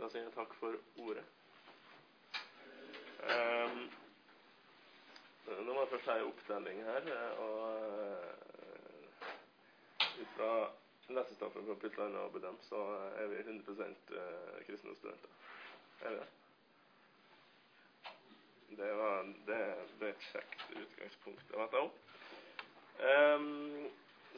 Da 0.00 0.08
sier 0.08 0.22
jeg 0.24 0.32
takk 0.32 0.54
for 0.56 0.72
ordet. 1.04 1.22
Um, 3.20 3.80
nå 5.50 5.74
må 5.74 5.82
jeg 5.82 5.90
først 5.90 6.08
ha 6.08 6.14
en 6.16 6.28
opptelling 6.30 6.80
her. 6.86 7.10
og 7.44 7.58
uh, 7.66 8.30
Ut 10.20 10.30
fra 10.38 10.52
lesestoffet 11.18 11.68
fra 11.68 11.76
Pytland 11.82 12.16
og 12.16 12.32
Bedem 12.32 12.56
så 12.64 12.80
er 13.20 13.28
vi 13.28 13.42
100 13.44 13.60
uh, 13.60 14.64
kristne 14.66 14.96
studenter. 14.96 15.30
Er 16.00 16.10
vi 16.10 16.16
det? 16.16 16.28
Det, 18.80 18.90
var, 18.96 19.22
det, 19.22 19.62
det 20.00 20.08
er 20.08 20.14
et 20.14 20.28
kjekt 20.30 20.68
utgangspunkt 20.80 21.52
å 21.52 21.64
vite 21.64 21.84
om. 21.84 21.90
Um, 23.04 23.88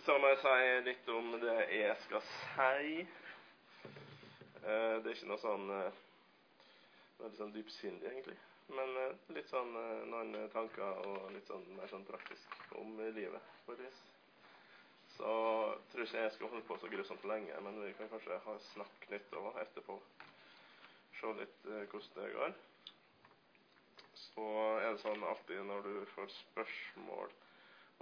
så 0.02 0.18
må 0.18 0.34
jeg 0.34 0.42
si 0.42 0.86
litt 0.90 1.14
om 1.14 1.34
det 1.38 1.58
jeg 1.70 1.98
skal 2.08 2.30
si. 2.34 3.02
Uh, 4.62 4.96
det 5.02 5.10
er 5.10 5.14
ikke 5.16 5.30
noe 5.30 5.42
sånn 5.42 5.68
veldig 7.18 7.38
sånn 7.38 7.54
dypsindig, 7.54 8.08
egentlig. 8.10 8.38
Men 8.72 8.96
uh, 8.98 9.14
litt 9.34 9.50
sånn 9.50 9.74
noen 10.10 10.34
tanker 10.54 11.02
og 11.02 11.30
litt 11.34 11.50
sånn 11.50 11.66
mer 11.76 11.90
sånn 11.90 12.06
praktisk 12.08 12.74
om 12.78 12.94
livet, 13.02 13.52
på 13.66 13.76
et 13.76 13.84
vis. 13.86 14.02
Så 15.16 15.32
tror 15.92 16.06
ikke 16.06 16.24
jeg 16.24 16.34
skal 16.34 16.52
holde 16.52 16.66
på 16.66 16.78
så 16.80 16.90
grusomt 16.90 17.24
lenge, 17.28 17.58
men 17.64 17.80
vi 17.82 17.92
kan 17.98 18.10
kanskje 18.10 18.38
ha 18.46 18.58
snakk 18.72 19.08
nytt 19.12 19.34
òg 19.38 19.58
etterpå. 19.60 19.98
Se 21.20 21.32
litt 21.38 21.66
hvordan 21.66 22.14
det 22.16 22.30
går. 22.34 22.54
Så 24.22 24.44
er 24.80 24.88
det 24.94 25.02
sånn 25.02 25.24
alltid 25.26 25.64
når 25.68 25.84
du 25.86 25.94
får 26.14 26.30
spørsmål 26.32 27.34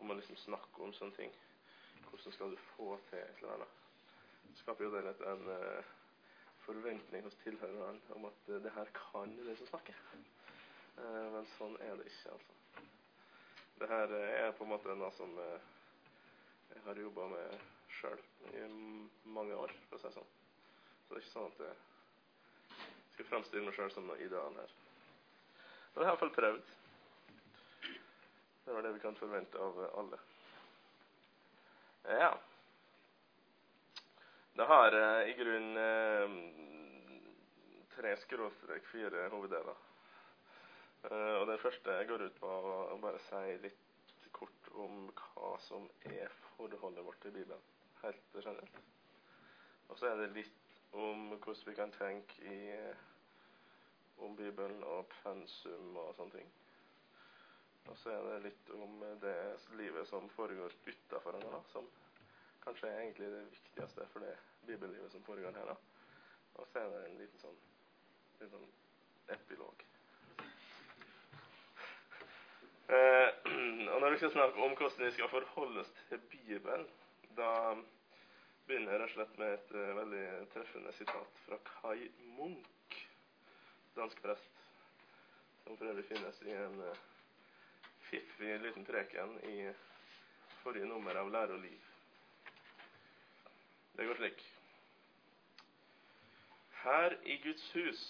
om 0.01 0.13
å 0.13 0.17
liksom 0.17 0.39
snakke 0.39 0.85
om 0.85 0.93
sånne 0.97 1.17
ting 1.17 1.33
Hvordan 2.07 2.35
skal 2.35 2.53
du 2.55 2.61
få 2.73 2.95
til 3.11 3.21
et 3.21 3.41
eller 3.41 3.57
annet? 3.57 3.75
Skaper 4.61 4.87
jo 4.87 4.93
det 4.95 5.03
litt 5.07 5.21
en 5.31 5.43
forventning 6.65 7.25
hos 7.27 7.37
tilhørerne 7.45 8.17
om 8.17 8.29
at 8.29 8.49
det 8.65 8.73
her 8.75 8.93
kan 8.97 9.35
de 9.37 9.57
som 9.59 9.71
snakker. 9.73 9.99
Uh, 11.01 11.29
men 11.37 11.47
sånn 11.57 11.77
er 11.87 11.97
det 11.99 12.09
ikke, 12.11 12.37
altså. 12.37 12.87
Det 13.81 13.89
her 13.89 14.17
er 14.21 14.51
på 14.53 14.67
en 14.67 14.75
måte 14.75 14.95
noe 14.95 15.13
som 15.17 15.31
jeg 15.41 16.83
har 16.85 16.99
jobba 17.01 17.29
med 17.33 17.63
sjøl 17.97 18.21
i 18.53 18.67
mange 19.25 19.57
år, 19.57 19.73
for 19.89 19.97
å 19.97 20.03
si 20.03 20.09
det 20.09 20.17
sånn. 20.19 20.29
Så 21.07 21.15
det 21.15 21.17
er 21.17 21.23
ikke 21.25 21.33
sånn 21.33 21.49
at 21.49 21.63
jeg 21.65 21.79
skal 23.15 23.29
framstille 23.31 23.65
meg 23.67 23.77
sjøl 23.79 23.91
som 23.95 24.07
noe 24.09 24.21
ideal 24.21 24.61
her. 24.61 24.77
Men 25.95 26.05
jeg 26.05 26.07
har 26.07 26.13
iallfall 26.13 26.35
prøvd. 26.37 26.75
Det 28.65 28.77
var 28.77 28.87
det 28.87 28.93
vi 28.95 29.03
kan 29.03 29.19
forvente 29.19 29.59
av 29.59 29.81
alle. 29.99 30.21
Ja. 32.21 32.31
Det 34.53 34.65
har 34.65 34.93
eh, 34.93 35.31
i 35.31 35.35
grunnen 35.39 35.77
eh, 35.77 36.31
tre 37.95 38.17
skråstrek 38.17 38.87
fire 38.87 39.29
hoveddeler. 39.31 39.77
Eh, 41.03 41.35
og 41.41 41.47
Den 41.47 41.59
første 41.63 41.99
går 42.09 42.25
ut 42.27 42.41
på 42.41 42.51
å 42.51 42.97
bare 43.03 43.21
si 43.29 43.59
litt 43.63 44.17
kort 44.35 44.73
om 44.75 45.07
hva 45.15 45.53
som 45.63 45.87
er 46.09 46.33
forholdet 46.57 47.07
vårt 47.07 47.23
til 47.23 47.35
Bibelen. 47.37 47.63
Helt 48.03 48.35
generelt. 48.35 48.83
Og 49.89 49.99
så 49.99 50.11
er 50.11 50.19
det 50.19 50.35
litt 50.35 50.77
om 50.99 51.31
hvordan 51.37 51.67
vi 51.67 51.77
kan 51.79 51.95
tenke 51.95 52.43
i, 52.51 52.61
om 54.19 54.35
Bibelen 54.37 54.83
og 54.83 55.07
pensum 55.21 55.95
og 55.95 56.15
sånne 56.19 56.41
ting. 56.41 56.51
Og 57.89 57.99
så 57.99 58.13
er 58.15 58.27
det 58.27 58.45
litt 58.51 58.71
om 58.77 59.01
det 59.23 59.39
livet 59.79 60.09
som 60.11 60.29
foregår 60.35 60.75
utafor 60.87 61.39
henne, 61.39 61.63
som 61.73 61.87
kanskje 62.65 62.89
er 62.89 63.01
egentlig 63.01 63.31
det 63.33 63.45
viktigste 63.51 64.07
for 64.13 64.27
det 64.27 64.35
bibellivet 64.67 65.13
som 65.13 65.25
foregår 65.25 65.57
her. 65.57 65.73
da. 65.73 65.77
Og 66.55 66.67
så 66.73 66.83
er 66.83 66.91
det 66.93 67.05
en 67.07 67.21
liten 67.21 67.41
sånn, 67.41 67.61
liten 68.41 68.53
sånn 68.57 69.37
epilog. 69.37 69.87
Eh, 72.91 73.29
og 73.95 74.01
når 74.01 74.11
vi 74.11 74.19
skal 74.19 74.33
snakke 74.35 74.63
om 74.67 74.75
hvordan 74.75 75.07
vi 75.07 75.15
skal 75.15 75.31
forholde 75.31 75.81
oss 75.85 75.93
til 76.09 76.23
Bibelen, 76.33 76.89
da 77.39 77.51
begynner 78.67 78.93
jeg 78.93 79.01
rett 79.03 79.11
og 79.11 79.15
slett 79.15 79.39
med 79.39 79.53
et 79.55 79.73
uh, 79.75 79.93
veldig 79.99 80.25
treffende 80.55 80.93
sitat 80.95 81.39
fra 81.45 81.57
Kai 81.67 82.09
Munch, 82.37 82.99
dansk 83.97 84.21
prest, 84.23 84.61
som 85.65 85.79
for 85.79 85.91
øvrig 85.91 86.05
finnes 86.07 86.43
i 86.47 86.55
en 86.55 86.77
uh, 86.83 87.01
fiffig 88.11 88.59
liten 88.63 88.87
preken 88.87 89.39
i 89.51 89.57
forrige 90.63 90.91
nummer 90.91 91.19
av 91.19 91.33
Lære 91.35 91.59
og 91.59 91.65
liv. 91.65 91.90
Det 94.01 94.07
går 94.07 94.15
slik. 94.15 94.45
Her 96.83 97.15
i 97.29 97.35
Guds 97.37 97.65
hus 97.75 98.05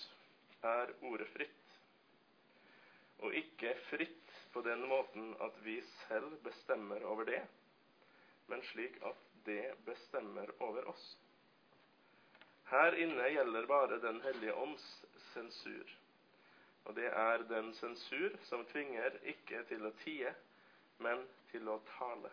er 0.62 0.92
ordet 1.02 1.26
fritt, 1.32 1.72
og 3.18 3.34
ikke 3.34 3.72
fritt 3.88 4.34
på 4.54 4.62
den 4.62 4.84
måten 4.86 5.32
at 5.42 5.56
vi 5.64 5.80
selv 6.04 6.36
bestemmer 6.44 7.02
over 7.10 7.26
det, 7.26 7.40
men 8.46 8.62
slik 8.70 9.00
at 9.10 9.24
det 9.48 9.64
bestemmer 9.88 10.52
over 10.62 10.86
oss. 10.94 11.08
Her 12.70 12.94
inne 12.94 13.26
gjelder 13.34 13.66
bare 13.66 13.98
Den 13.98 14.22
hellige 14.22 14.54
ånds 14.54 14.86
sensur. 15.32 15.96
Og 16.84 16.94
det 17.00 17.10
er 17.10 17.42
den 17.50 17.74
sensur 17.74 18.38
som 18.46 18.62
tvinger 18.70 19.18
ikke 19.34 19.64
til 19.72 19.90
å 19.90 19.96
tie, 20.04 20.30
men 21.02 21.26
til 21.50 21.66
å 21.66 21.80
tale. 21.98 22.30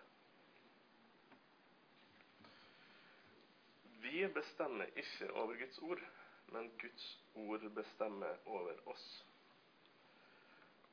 Vi 4.07 4.27
bestemmer 4.27 4.85
ikke 4.95 5.33
over 5.33 5.57
Guds 5.59 5.79
ord, 5.79 5.99
men 6.47 6.71
Guds 6.79 7.23
ord 7.35 7.69
bestemmer 7.75 8.35
over 8.45 8.73
oss. 8.85 9.25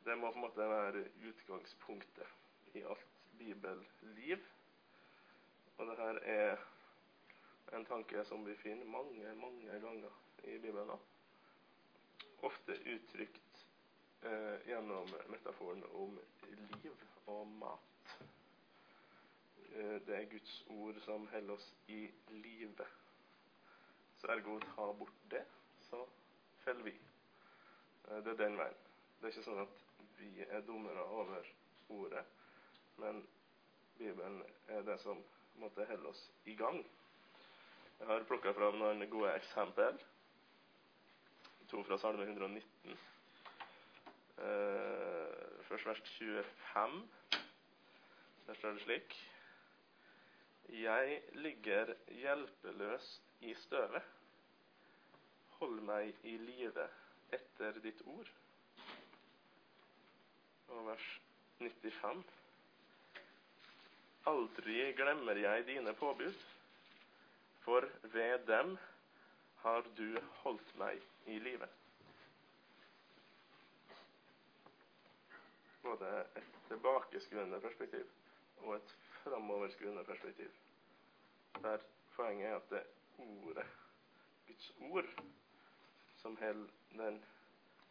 Det 0.04 0.18
må 0.18 0.30
på 0.30 0.40
en 0.40 0.40
måte 0.40 0.66
være 0.68 1.04
utgangspunktet 1.28 2.74
i 2.74 2.82
alt 2.82 3.12
bibelliv. 3.38 4.42
Og 5.76 5.86
det 5.86 5.96
her 5.98 6.18
er 6.32 6.56
en 7.78 7.86
tanke 7.86 8.24
som 8.24 8.42
vi 8.46 8.56
finner 8.56 8.84
mange, 8.96 9.34
mange 9.34 9.78
ganger 9.86 10.18
i 10.44 10.58
Bibelen. 10.58 11.06
Ofte 12.42 12.80
uttrykt 12.96 13.62
eh, 14.22 14.58
gjennom 14.66 15.14
metaforen 15.30 15.86
om 16.02 16.18
liv 16.50 17.06
og 17.26 17.46
mat. 17.62 18.18
Eh, 19.70 19.96
det 20.06 20.18
er 20.18 20.28
Guds 20.34 20.58
ord 20.68 21.00
som 21.06 21.30
holder 21.32 21.54
oss 21.54 21.72
i 21.88 22.10
live. 22.42 22.90
Så 24.24 24.32
ergo 24.32 24.58
ta 24.60 24.92
bort 24.92 25.16
det, 25.30 25.42
så 25.90 25.98
faller 26.64 26.82
vi. 26.82 26.92
Eh, 28.08 28.20
det 28.24 28.30
er 28.32 28.36
den 28.38 28.54
veien. 28.56 28.76
Det 29.20 29.26
er 29.26 29.34
ikke 29.34 29.42
sånn 29.44 29.58
at 29.60 29.82
vi 30.16 30.46
er 30.46 30.62
dommere 30.64 31.02
over 31.12 31.50
ordet, 31.92 32.22
men 33.02 33.20
Bibelen 33.98 34.38
er 34.72 34.86
det 34.86 34.96
som 35.02 35.20
måtte 35.60 35.84
holde 35.90 36.08
oss 36.08 36.22
i 36.48 36.54
gang. 36.56 36.80
Jeg 37.98 38.08
har 38.08 38.24
plukka 38.30 38.54
fram 38.56 38.80
noen 38.80 39.04
gode 39.12 39.34
eksempel. 39.42 40.00
To 41.68 41.84
fra 41.84 42.00
Salme 42.00 42.24
119. 42.24 42.96
Uh, 44.40 45.60
først 45.68 45.90
vers 45.92 46.02
25. 46.16 46.96
Der 48.46 48.56
står 48.56 48.80
det 48.80 48.82
slik 48.88 49.20
Jeg 50.80 51.22
ligger 51.44 51.94
hjelpeløs 52.08 53.14
i 53.44 53.54
støvet. 53.68 54.13
Hold 55.64 55.78
meg 55.88 56.26
i 56.28 56.34
live 56.36 56.82
etter 57.32 57.78
ditt 57.80 58.02
ord. 58.12 58.28
Og 60.68 60.82
vers 60.90 61.06
95. 61.62 62.20
Aldri 64.28 64.90
glemmer 64.98 65.40
jeg 65.40 65.64
dine 65.70 65.94
påbud, 65.96 66.36
for 67.64 67.88
ved 68.12 68.44
dem 68.50 68.76
har 69.62 69.88
du 69.96 70.20
holdt 70.42 70.76
meg 70.84 71.00
i 71.32 71.40
live. 71.40 71.70
både 75.84 76.26
et 76.36 76.52
tilbakeskuende 76.68 77.60
perspektiv 77.60 78.04
og 78.56 78.76
et 78.76 78.92
framoverskuende 79.22 80.04
perspektiv. 80.04 80.50
Der 81.62 81.78
poenget 82.16 82.48
er 82.48 82.56
at 82.56 82.70
det 82.70 82.82
ordet, 83.18 83.66
Guds 84.46 84.72
ord, 84.80 85.04
som 86.24 86.36
holder 86.40 86.72
den 86.96 87.20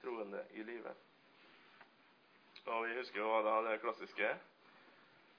troende 0.01 0.41
i 0.57 0.65
live. 0.65 0.91
Og 2.65 2.87
vi 2.87 2.97
husker 2.97 3.21
jo 3.21 3.39
da 3.45 3.55
det 3.69 3.79
klassiske 3.85 4.33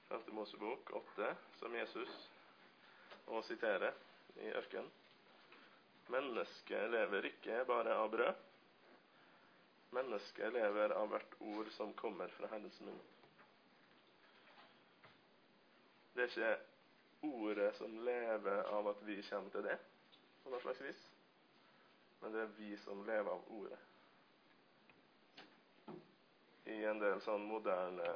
5. 0.09 0.31
Mosebok 0.37 0.95
8, 1.03 1.29
som 1.59 1.75
Jesus 1.75 2.15
å 3.27 3.43
sitere 3.43 3.91
i 4.39 4.49
ørkenen. 4.55 4.89
Mennesket 6.13 6.91
lever 6.93 7.27
ikke 7.33 7.63
bare 7.67 7.99
av 7.99 8.11
brød, 8.13 8.43
Mennesket 9.95 10.53
lever 10.53 10.91
av 10.91 11.07
hvert 11.07 11.35
ord 11.39 11.69
som 11.71 11.93
kommer 11.95 12.31
fra 12.35 12.49
Herrens 12.51 12.79
munn. 12.83 12.97
Det 16.15 16.25
er 16.25 16.31
ikke 16.31 17.29
ordet 17.29 17.69
som 17.77 17.93
lever 18.03 18.63
av 18.75 18.89
at 18.91 19.03
vi 19.07 19.21
kommer 19.29 19.53
til 19.53 19.63
det, 19.69 19.77
på 20.43 20.51
noe 20.51 20.63
slags 20.65 20.83
vis. 20.83 21.05
Men 22.25 22.33
det 22.33 22.41
er 22.41 22.53
vi 22.57 22.77
som 22.77 23.03
lever 23.05 23.31
av 23.31 23.41
ordet. 23.53 23.77
I 26.65 26.79
en 26.89 26.97
del 26.97 27.19
sånn 27.21 27.43
moderne 27.45 28.07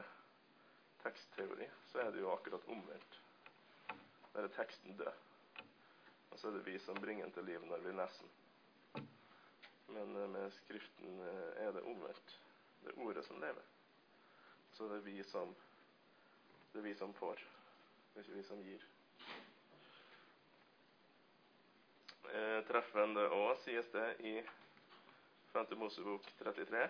tekstteori 1.04 1.68
så 1.92 2.02
er 2.02 2.10
det 2.16 2.24
jo 2.24 2.32
akkurat 2.34 2.66
omvendt. 2.74 3.20
Der 4.34 4.48
er 4.48 4.56
teksten 4.56 4.98
død. 4.98 5.62
Og 6.32 6.42
så 6.42 6.50
er 6.50 6.58
det 6.58 6.66
vi 6.66 6.80
som 6.82 6.98
bringer 6.98 7.28
den 7.28 7.36
til 7.38 7.46
liv 7.52 7.70
når 7.70 7.86
vi 7.86 7.94
leser 8.00 8.26
den. 8.26 9.06
Men 9.94 10.18
eh, 10.18 10.30
med 10.34 10.58
Skriften 10.58 11.22
eh, 11.30 11.64
er 11.68 11.78
det 11.78 11.86
omvendt. 11.86 12.38
Det 12.82 12.96
er 12.96 13.02
ordet 13.06 13.28
som 13.30 13.38
lever. 13.46 13.74
Så 14.74 14.90
det 14.90 15.04
er 15.04 15.06
vi 15.12 15.20
som, 15.36 15.54
det 16.74 16.82
er 16.82 16.90
vi 16.90 16.98
som 16.98 17.14
får. 17.14 17.46
Det 18.10 18.24
er 18.24 18.26
ikke 18.26 18.42
vi 18.42 18.50
som 18.50 18.66
gir. 18.66 18.90
Eh, 22.28 22.60
treffende 22.68 23.24
òg, 23.32 23.54
sies 23.64 23.88
det 23.94 24.08
i 24.28 24.34
5. 25.54 25.76
Mosebok 25.80 26.28
33. 26.44 26.84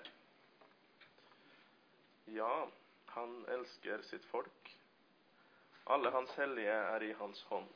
Ja, 2.36 2.68
han 3.14 3.46
elsker 3.56 4.02
sitt 4.10 4.26
folk. 4.32 4.74
Alle 5.90 6.12
hans 6.14 6.34
hellige 6.38 6.74
er 6.74 7.06
i 7.06 7.14
hans 7.22 7.42
hånd. 7.50 7.70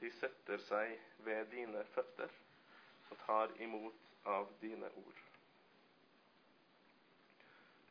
De 0.00 0.10
setter 0.18 0.60
seg 0.66 0.94
ved 1.26 1.50
dine 1.54 1.82
føtter 1.94 2.30
og 3.10 3.18
tar 3.24 3.56
imot 3.64 4.12
av 4.28 4.52
dine 4.60 4.90
ord. 5.02 5.24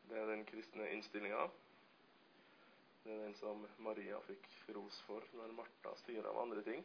Det 0.09 0.17
er 0.17 0.31
den 0.31 0.45
kristne 0.45 0.87
innstillinga. 0.93 1.49
Det 3.03 3.13
er 3.13 3.21
den 3.25 3.35
som 3.41 3.61
Maria 3.83 4.17
fikk 4.25 4.47
ros 4.75 4.97
for 5.07 5.25
når 5.37 5.53
Martha 5.59 5.93
styrer 6.01 6.29
av 6.31 6.39
andre 6.45 6.63
ting. 6.65 6.81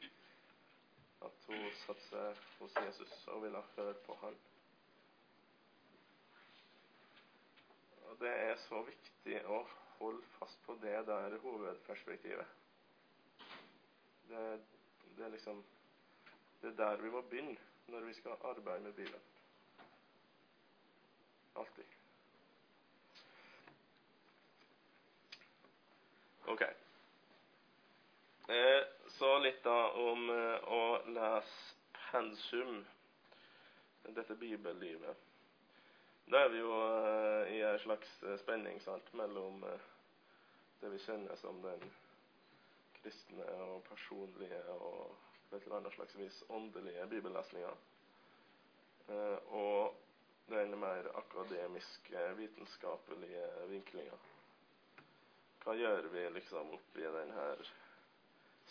At 1.22 1.46
hun 1.46 1.70
satte 1.84 2.02
seg 2.08 2.42
hos 2.58 2.76
Jesus 2.86 3.14
og 3.28 3.42
ville 3.42 3.62
høre 3.76 3.94
på 4.06 4.18
han. 4.22 4.36
Og 8.10 8.20
Det 8.20 8.30
er 8.30 8.56
så 8.68 8.82
viktig 8.82 9.40
å 9.46 9.62
holde 9.98 10.22
fast 10.38 10.60
på 10.66 10.76
det 10.82 11.06
der 11.06 11.38
hovedperspektivet. 11.42 12.46
Det, 14.28 14.42
det 15.16 15.24
er 15.24 15.28
liksom 15.28 15.64
Det 16.60 16.70
er 16.70 16.76
der 16.76 17.02
vi 17.02 17.10
må 17.10 17.20
begynne 17.20 17.56
når 17.86 18.00
vi 18.00 18.14
skal 18.14 18.38
arbeide 18.40 18.80
med 18.80 18.92
Bibelen. 18.92 19.20
Alltid. 21.56 21.84
Ok. 26.46 26.62
Eh, 28.48 28.82
så 29.18 29.38
litt 29.38 29.62
da 29.62 29.90
om 29.90 30.30
eh, 30.30 30.64
å 30.74 30.82
lese 31.06 31.74
pensum, 32.10 32.80
dette 34.02 34.34
bibellivet. 34.34 35.20
Da 36.26 36.40
er 36.44 36.50
vi 36.50 36.62
jo 36.62 36.72
eh, 36.74 37.52
i 37.54 37.60
en 37.62 37.78
slags 37.84 38.16
eh, 38.24 38.34
spenning 38.42 38.80
sant, 38.82 39.12
mellom 39.14 39.62
det 40.80 40.90
vi 40.90 40.98
kjenner 41.04 41.38
som 41.38 41.60
den 41.62 41.84
kristne 42.98 43.46
og 43.68 43.84
personlige 43.86 44.60
og 44.74 45.14
på 45.48 45.58
et 45.58 45.66
eller 45.66 45.78
annet 45.78 45.94
slags 45.94 46.16
vis 46.18 46.40
åndelige 46.56 47.06
bibellesninga, 47.06 47.70
og 49.52 49.94
den 50.48 50.72
mer 50.80 51.06
akademiske, 51.20 52.22
vitenskapelige 52.38 53.44
vinklinga. 53.68 54.16
Hva 55.62 55.76
gjør 55.76 56.08
vi 56.16 56.24
liksom 56.32 56.72
oppi 56.74 57.04
denne 57.04 57.44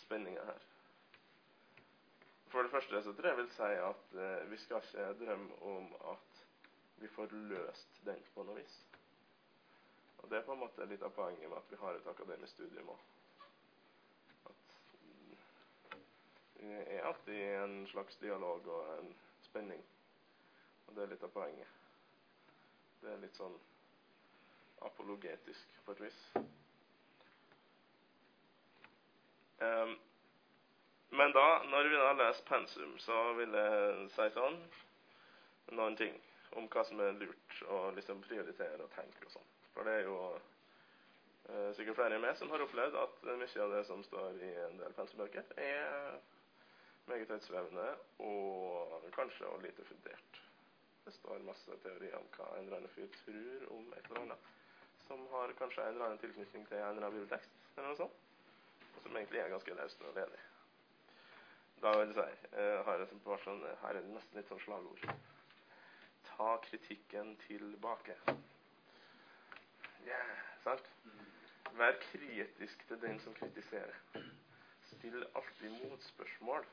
spenninga 0.04 0.44
her? 0.48 0.64
For 2.54 2.62
det 2.62 2.70
første 2.70 3.02
så 3.02 3.12
tror 3.12 3.28
jeg 3.28 3.36
vil 3.36 3.50
si 3.50 3.70
at 3.82 4.12
eh, 4.14 4.50
vi 4.50 4.56
skal 4.62 4.82
ikke 4.84 5.12
drømme 5.24 5.62
om 5.62 5.88
at 6.12 6.44
vi 7.02 7.08
får 7.08 7.32
løst 7.32 8.04
den 8.06 8.20
på 8.34 8.44
noe 8.46 8.60
vis. 8.60 8.76
Og 10.18 10.30
Det 10.30 10.38
er 10.38 10.46
på 10.46 10.54
en 10.54 10.62
måte 10.62 10.86
litt 10.86 11.02
av 11.02 11.10
poenget 11.16 11.50
med 11.50 11.58
at 11.58 11.72
vi 11.72 11.80
har 11.80 11.98
et 11.98 12.06
akademisk 12.08 12.54
studium 12.54 12.94
òg. 12.94 13.02
At 14.52 14.78
vi 16.60 16.70
er 16.70 17.04
alltid 17.10 17.42
en 17.58 17.76
slags 17.90 18.16
dialog 18.22 18.66
og 18.76 18.94
en 18.94 19.12
spenning. 19.42 19.82
Og 20.86 20.94
det 20.94 21.02
er 21.02 21.12
litt 21.12 21.26
av 21.26 21.34
poenget. 21.34 21.76
Det 23.02 23.12
er 23.12 23.20
litt 23.26 23.36
sånn 23.36 23.58
apologetisk 24.86 25.80
på 25.84 25.92
et 25.92 26.06
vis. 26.06 26.26
Um, 29.62 29.94
men 31.14 31.32
da, 31.32 31.46
når 31.70 31.88
vi 31.88 31.98
da 32.00 32.12
leser 32.18 32.46
pensum, 32.48 32.96
så 32.98 33.18
vil 33.38 33.52
jeg 33.54 34.08
si 34.16 34.24
sånn 34.34 34.56
noen 35.78 35.94
ting 35.98 36.16
om 36.58 36.66
hva 36.70 36.82
som 36.86 37.00
er 37.02 37.14
lurt 37.18 37.60
å 37.70 37.78
liksom 37.94 38.22
prioritere 38.24 38.82
og 38.82 38.90
tenke 38.94 39.26
og 39.26 39.34
sånn. 39.36 39.52
For 39.74 39.86
det 39.86 39.94
er 40.00 40.08
jo 40.08 40.16
eh, 40.34 41.70
sikkert 41.76 41.98
flere 42.00 42.18
meg 42.22 42.34
som 42.38 42.50
har 42.50 42.62
opplevd 42.66 42.98
at 42.98 43.22
mye 43.26 43.62
av 43.64 43.74
det 43.76 43.82
som 43.88 44.02
står 44.06 44.42
i 44.42 44.50
en 44.64 44.80
del 44.80 44.96
pensumbøker, 44.98 45.46
er 45.58 46.18
meget 47.10 47.30
høytsvevende 47.34 47.86
og 48.26 49.08
kanskje 49.16 49.46
også 49.48 49.62
lite 49.66 49.86
fundert. 49.88 50.42
Det 51.04 51.12
står 51.14 51.46
masse 51.46 51.80
teorier 51.84 52.18
om 52.18 52.28
hva 52.36 52.50
en 52.56 52.66
eller 52.66 52.80
annen 52.80 52.94
fyr 52.94 53.10
tror 53.20 53.66
om 53.76 53.90
et 53.92 54.06
eller 54.10 54.22
annet, 54.24 54.52
som 55.06 55.26
har 55.34 55.52
kanskje 55.58 55.84
en 55.84 55.94
eller 55.96 56.10
annen 56.10 56.22
tilknytning 56.22 56.66
til 56.66 56.78
en 56.78 56.86
eller 56.90 57.04
annen 57.06 57.18
bibeltekst, 57.18 57.58
eller 57.76 57.90
noe 57.90 58.02
sånt, 58.02 58.23
som 59.04 59.16
egentlig 59.16 59.40
er 59.44 59.52
ganske 59.52 59.76
løst 59.76 60.02
og 60.02 60.16
ledig. 60.16 60.42
Da 61.84 61.92
vil 61.98 62.08
jeg 62.08 62.16
si, 62.16 62.48
eh, 62.56 62.78
har 62.84 62.98
jeg 62.98 63.08
som 63.12 63.20
sånn, 63.44 63.64
her 63.82 63.96
er 63.96 64.00
det 64.00 64.14
nesten 64.14 64.40
litt 64.40 64.48
sånn 64.48 64.62
slagord. 64.64 65.02
Ta 66.30 66.56
kritikken 66.64 67.34
tilbake. 67.44 68.16
Yeah, 70.06 70.32
sant? 70.64 70.88
Vær 71.76 71.98
kritisk 72.06 72.86
til 72.88 73.00
den 73.02 73.20
som 73.20 73.36
kritiserer. 73.36 74.00
Still 74.94 75.26
alltid 75.34 75.76
motspørsmål. 75.82 76.66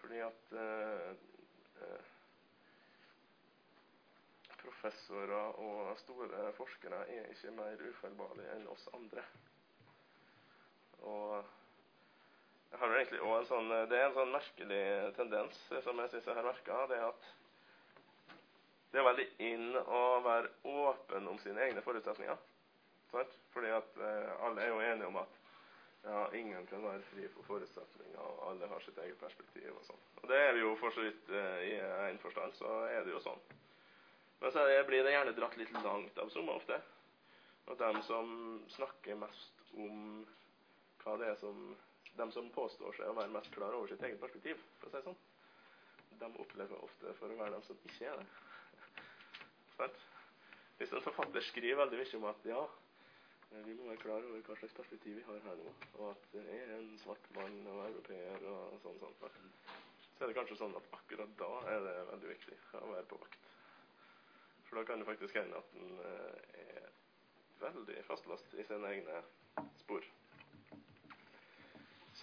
Fordi 0.00 0.18
at 0.26 0.52
eh, 0.52 1.10
eh, 1.82 2.12
professorer 4.58 5.60
og 5.62 5.98
store 5.98 6.52
forskere 6.58 7.04
er 7.08 7.30
ikke 7.30 7.54
mer 7.54 7.90
ufeilbarlige 7.90 8.58
enn 8.58 8.68
oss 8.74 8.88
andre. 8.94 9.22
Og 11.04 11.44
egentlig 12.72 13.20
en 13.20 13.46
sånn, 13.46 13.68
Det 13.88 13.98
er 13.98 14.06
en 14.08 14.14
sånn 14.16 14.32
merkelig 14.32 14.84
tendens 15.16 15.58
som 15.84 15.98
jeg 16.00 16.10
syns 16.10 16.26
jeg 16.26 16.36
har 16.36 16.46
merka. 16.46 16.86
Det 16.90 17.00
at 17.04 17.32
det 18.92 19.00
er 19.00 19.08
veldig 19.10 19.26
inn 19.44 19.76
å 19.76 20.02
være 20.24 20.52
åpen 20.64 21.26
om 21.28 21.38
sine 21.42 21.60
egne 21.66 21.82
forutsetninger. 21.84 22.38
Sant? 23.10 23.34
Fordi 23.52 23.72
at 23.74 23.98
eh, 24.00 24.30
alle 24.46 24.62
er 24.62 24.70
jo 24.70 24.80
enige 24.80 25.10
om 25.10 25.18
at 25.20 25.34
ja, 26.06 26.22
ingen 26.38 26.66
kan 26.70 26.84
være 26.84 27.02
fri 27.10 27.26
for 27.34 27.48
forutsetninger, 27.50 28.22
og 28.22 28.44
alle 28.50 28.68
har 28.70 28.84
sitt 28.84 28.98
eget 29.02 29.18
perspektiv 29.20 29.72
og 29.74 29.84
sånn. 29.88 30.02
Og 30.22 30.28
det 30.30 30.38
er 30.38 30.52
vi 30.54 30.62
jo 30.62 30.74
for 30.80 30.94
så 30.94 31.04
vidt 31.04 31.32
eh, 31.34 31.62
i 31.66 31.74
en 31.82 32.22
forstand, 32.22 32.54
så 32.56 32.72
er 32.88 33.04
det 33.04 33.12
jo 33.12 33.22
sånn. 33.24 33.42
Men 34.40 34.52
så 34.54 34.64
blir 34.86 35.04
det 35.04 35.14
gjerne 35.16 35.34
dratt 35.36 35.56
litt 35.58 35.72
langt 35.82 36.18
av 36.22 36.30
som 36.30 36.48
ofte. 36.52 36.78
Og 37.66 37.78
dem 37.80 38.00
som 38.06 38.32
snakker 38.76 39.18
mest 39.18 39.64
om 39.74 40.24
hva 41.06 41.14
det 41.20 41.30
er 41.30 41.38
som 41.38 41.68
De 42.16 42.24
som 42.32 42.46
påstår 42.48 42.94
seg 42.96 43.10
å 43.10 43.16
være 43.18 43.28
mest 43.28 43.50
klar 43.52 43.74
over 43.76 43.90
sitt 43.90 44.02
eget 44.06 44.20
perspektiv, 44.22 44.60
for 44.80 44.88
å 44.88 44.90
si 44.90 44.96
det 44.96 45.04
sånn, 45.04 45.18
de 46.16 46.28
opplever 46.40 46.84
ofte 46.86 47.12
for 47.18 47.28
å 47.28 47.36
være 47.36 47.52
dem 47.52 47.64
som 47.66 47.82
ikke 47.84 48.08
er 48.08 48.22
det. 48.22 49.02
Sant? 49.76 49.98
Hvis 50.78 50.94
en 50.96 51.04
forfatter 51.04 51.44
skriver 51.44 51.82
veldig 51.82 52.00
mye 52.00 52.16
om 52.20 52.26
at 52.30 52.48
ja, 52.48 52.62
vi 53.66 53.76
må 53.76 53.90
være 53.90 54.00
klar 54.00 54.24
over 54.24 54.40
hva 54.48 54.56
slags 54.62 54.78
perspektiv 54.78 55.20
vi 55.20 55.26
har 55.28 55.44
her 55.44 55.60
nå, 55.60 55.74
og 55.98 56.08
at 56.14 56.26
det 56.32 56.46
er 56.56 56.74
en 56.78 56.88
svart 57.04 57.28
mann 57.36 57.60
og 57.74 57.82
europeer 57.90 58.48
og 58.54 58.80
sånn, 58.86 58.98
sånn, 59.20 59.52
så 60.16 60.24
er 60.24 60.32
det 60.32 60.38
kanskje 60.40 60.60
sånn 60.62 60.76
at 60.80 60.90
akkurat 60.96 61.38
da 61.40 61.52
er 61.74 61.84
det 61.84 61.96
veldig 62.14 62.32
viktig 62.32 62.60
å 62.80 62.92
være 62.94 63.08
på 63.12 63.20
vakt. 63.20 63.40
For 64.66 64.80
da 64.80 64.88
kan 64.88 65.04
det 65.04 65.12
faktisk 65.12 65.36
hende 65.36 65.60
at 65.60 65.80
en 65.84 65.98
er 66.06 66.92
veldig 67.60 68.04
fastlåst 68.08 68.56
i 68.56 68.64
sine 68.68 68.96
egne 68.96 69.20
spor. 69.84 70.08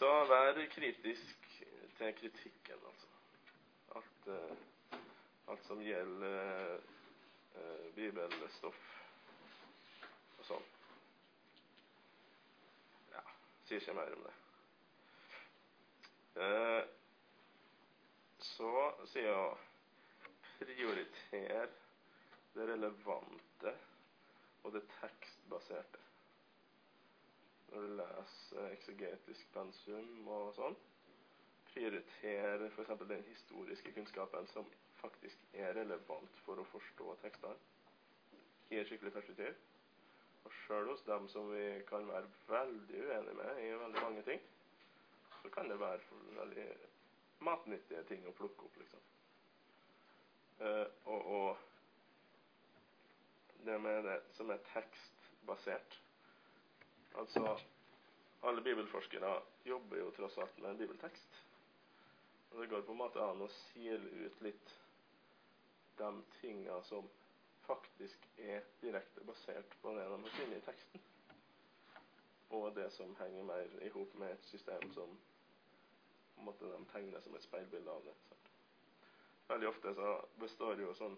Så 0.03 0.25
vær 0.27 0.65
kritisk 0.67 1.45
til 1.97 2.15
kritikken, 2.15 2.79
altså. 2.87 3.07
Alt, 3.95 4.27
uh, 4.27 4.57
alt 5.47 5.65
som 5.67 5.79
gjelder 5.79 6.73
uh, 7.55 7.85
bibelstoff 7.95 8.81
og 10.41 10.43
sånn. 10.49 10.67
Ja, 13.13 13.23
sier 13.69 13.79
ikke 13.79 13.95
mer 14.01 14.11
om 14.17 14.27
det. 14.27 14.35
Uh, 16.35 16.83
så 18.51 18.75
sier 19.13 19.31
jeg 19.31 20.47
prioriter 20.59 21.77
det 22.57 22.71
relevante 22.75 23.77
og 24.65 24.75
det 24.75 24.83
tekstbaserte 24.99 26.03
når 27.73 27.81
du 27.87 27.93
leser 27.97 28.73
eksegetisk 28.75 29.53
pensum 29.53 30.27
og 30.29 30.51
sånn, 30.57 30.75
prioritere 31.73 32.69
f.eks. 32.69 32.91
Den 33.09 33.23
historiske 33.25 33.93
kunnskapen 33.95 34.47
som 34.53 34.67
faktisk 35.01 35.41
er 35.57 35.73
relevant 35.79 36.41
for 36.45 36.61
å 36.61 36.67
forstå 36.71 37.15
tekstene 37.23 37.57
i 38.71 38.79
et 38.79 38.89
skikkelig 38.89 39.13
perspektiv. 39.15 39.57
Og 40.43 40.55
sjøl 40.63 40.91
hos 40.91 41.03
dem 41.07 41.27
som 41.31 41.49
vi 41.53 41.65
kan 41.89 42.05
være 42.07 42.29
veldig 42.49 43.01
uenige 43.07 43.37
med 43.39 43.61
i 43.63 43.71
veldig 43.79 44.05
mange 44.05 44.23
ting, 44.27 44.41
så 45.41 45.49
kan 45.49 45.69
det 45.71 45.79
være 45.79 46.21
veldig 46.37 46.67
matnyttige 47.43 48.03
ting 48.07 48.27
å 48.27 48.35
plukke 48.37 48.67
opp, 48.67 48.79
liksom. 48.79 49.09
Uh, 50.61 50.87
og, 51.09 51.21
og, 51.37 51.69
det 53.65 53.79
med 53.79 54.03
det 54.05 54.17
som 54.35 54.51
er 54.51 54.61
tekstbasert 54.69 56.02
Altså 57.21 57.59
alle 58.43 58.61
bibelforskere 58.61 59.33
jobber 59.65 59.97
jo 59.97 60.11
tross 60.17 60.37
alt 60.37 60.57
med 60.59 60.71
en 60.71 60.77
bibeltekst. 60.77 61.43
Og 62.51 62.61
det 62.61 62.69
går 62.69 62.81
på 62.81 62.91
en 62.91 63.01
måte 63.01 63.21
an 63.23 63.41
å 63.41 63.49
sile 63.55 64.09
ut 64.25 64.41
litt 64.45 64.73
de 65.97 66.09
tinga 66.41 66.79
som 66.89 67.07
faktisk 67.67 68.27
er 68.37 68.65
direkte 68.81 69.23
basert 69.25 69.75
på 69.81 69.93
det 69.95 70.05
de 70.09 70.17
har 70.25 70.35
funnet 70.37 70.57
i 70.57 70.65
teksten, 70.65 71.03
og 72.49 72.73
det 72.75 72.89
som 72.93 73.15
henger 73.21 73.45
mer 73.47 73.77
i 73.85 73.91
hop 73.93 74.13
med 74.19 74.35
et 74.35 74.49
system 74.51 74.89
som 74.93 75.13
på 76.33 76.41
en 76.41 76.49
måte 76.49 76.69
de 76.69 76.79
tegner 76.91 77.21
som 77.23 77.35
et 77.37 77.45
speilbilde 77.45 77.91
av 77.93 78.03
det. 78.05 78.15
Sant? 78.27 78.49
Veldig 79.47 79.69
ofte 79.69 79.93
så 79.95 80.09
består 80.41 80.81
jo 80.81 80.93
sånn 80.97 81.15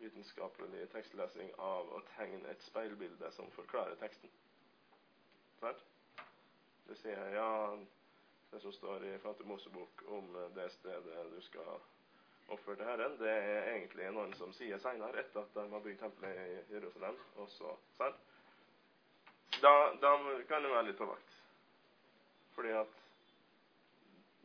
vitenskapelig 0.00 0.86
tekstlesing 0.92 1.50
av 1.60 1.90
å 1.94 2.02
tegne 2.14 2.48
et 2.52 2.62
speilbilde 2.68 3.32
som 3.36 3.50
forklarer 3.56 3.98
teksten. 4.00 4.30
Sant? 5.60 5.86
Det 6.88 6.96
sier 6.98 7.34
ja, 7.36 7.78
det 8.50 8.60
som 8.60 8.72
står 8.72 9.04
i 9.06 9.18
Fante 9.22 9.44
Mosebok 9.46 10.02
om 10.08 10.32
det 10.54 10.70
stedet 10.74 11.26
du 11.30 11.40
skal 11.44 11.76
offer 12.50 12.74
til 12.74 12.84
Herren, 12.84 13.18
det 13.20 13.30
er 13.30 13.68
egentlig 13.74 14.08
noen 14.14 14.32
som 14.34 14.52
sier 14.56 14.80
seinere, 14.82 15.22
etter 15.22 15.44
at 15.44 15.52
de 15.54 15.66
har 15.70 15.84
bygd 15.84 16.00
tempelet 16.00 16.40
i 16.40 16.74
Jerusalem. 16.74 17.18
og 17.36 17.48
så. 17.52 17.76
Da, 19.60 19.74
da 20.02 20.14
kan 20.48 20.64
du 20.64 20.72
være 20.72 20.88
litt 20.88 20.98
på 20.98 21.06
vakt. 21.10 21.36
Fordi 22.56 22.72
at 22.74 22.96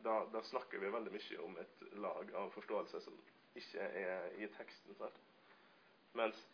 da, 0.04 0.20
da, 0.32 0.42
snakker 0.42 0.78
vi 0.78 0.92
veldig 0.92 1.12
mye 1.16 1.38
om 1.42 1.56
et 1.58 1.86
lag 2.04 2.34
av 2.42 2.52
forståelse 2.54 3.00
som 3.02 3.16
ikke 3.58 3.88
er 4.04 4.28
i 4.38 4.46
teksten. 4.58 4.94
Sant? 5.00 5.18
Mens 6.14 6.44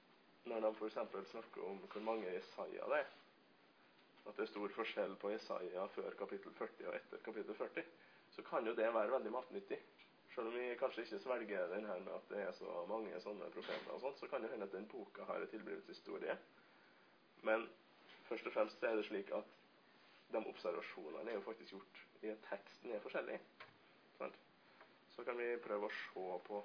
når 0.48 0.64
de 0.64 0.72
f.eks. 0.78 0.96
snakker 1.34 1.66
om 1.68 1.82
hvor 1.84 2.06
mange 2.06 2.32
Jesaja 2.32 2.88
det 2.94 3.02
er, 3.02 3.12
at 4.26 4.36
det 4.36 4.44
er 4.44 4.50
stor 4.52 4.74
forskjell 4.76 5.16
på 5.20 5.32
Jesaja 5.32 5.86
før 5.96 6.14
kapittel 6.18 6.54
40 6.58 6.88
og 6.88 6.96
etter 6.96 7.22
kapittel 7.24 7.58
40, 7.58 7.84
så 8.36 8.44
kan 8.46 8.66
jo 8.66 8.74
det 8.78 8.88
være 8.94 9.12
veldig 9.12 9.32
matnyttig. 9.34 9.78
Selv 10.34 10.48
om 10.48 10.54
vi 10.56 10.74
kanskje 10.80 11.02
ikke 11.04 11.18
svelger 11.20 11.66
den 11.74 11.86
her 11.86 11.98
med 12.00 12.12
at 12.14 12.28
det 12.30 12.42
er 12.42 12.52
så 12.56 12.84
mange 12.88 13.18
sånne 13.20 13.50
profeter, 13.52 13.90
og 13.92 14.00
sånt, 14.00 14.20
så 14.20 14.28
kan 14.30 14.42
det 14.42 14.50
hende 14.52 14.68
at 14.68 14.72
den 14.72 14.86
boka 14.88 15.26
har 15.28 15.42
en 15.42 15.50
tilblivelseshistorie. 15.52 16.38
Men 17.42 17.66
først 18.28 18.46
og 18.46 18.52
fremst 18.52 18.86
er 18.88 18.96
det 18.96 19.04
slik 19.10 19.32
at 19.36 19.58
de 20.32 20.40
observasjonene 20.48 21.30
er 21.30 21.34
jo 21.34 21.44
faktisk 21.44 21.74
gjort 21.74 22.00
i 22.22 22.30
at 22.32 22.46
teksten 22.48 22.94
er 22.94 23.02
forskjellig. 23.04 23.40
Sant? 24.18 24.38
Så 25.16 25.24
kan 25.24 25.36
vi 25.36 25.50
prøve 25.60 25.90
å 25.90 25.96
se 25.98 26.38
på 26.46 26.62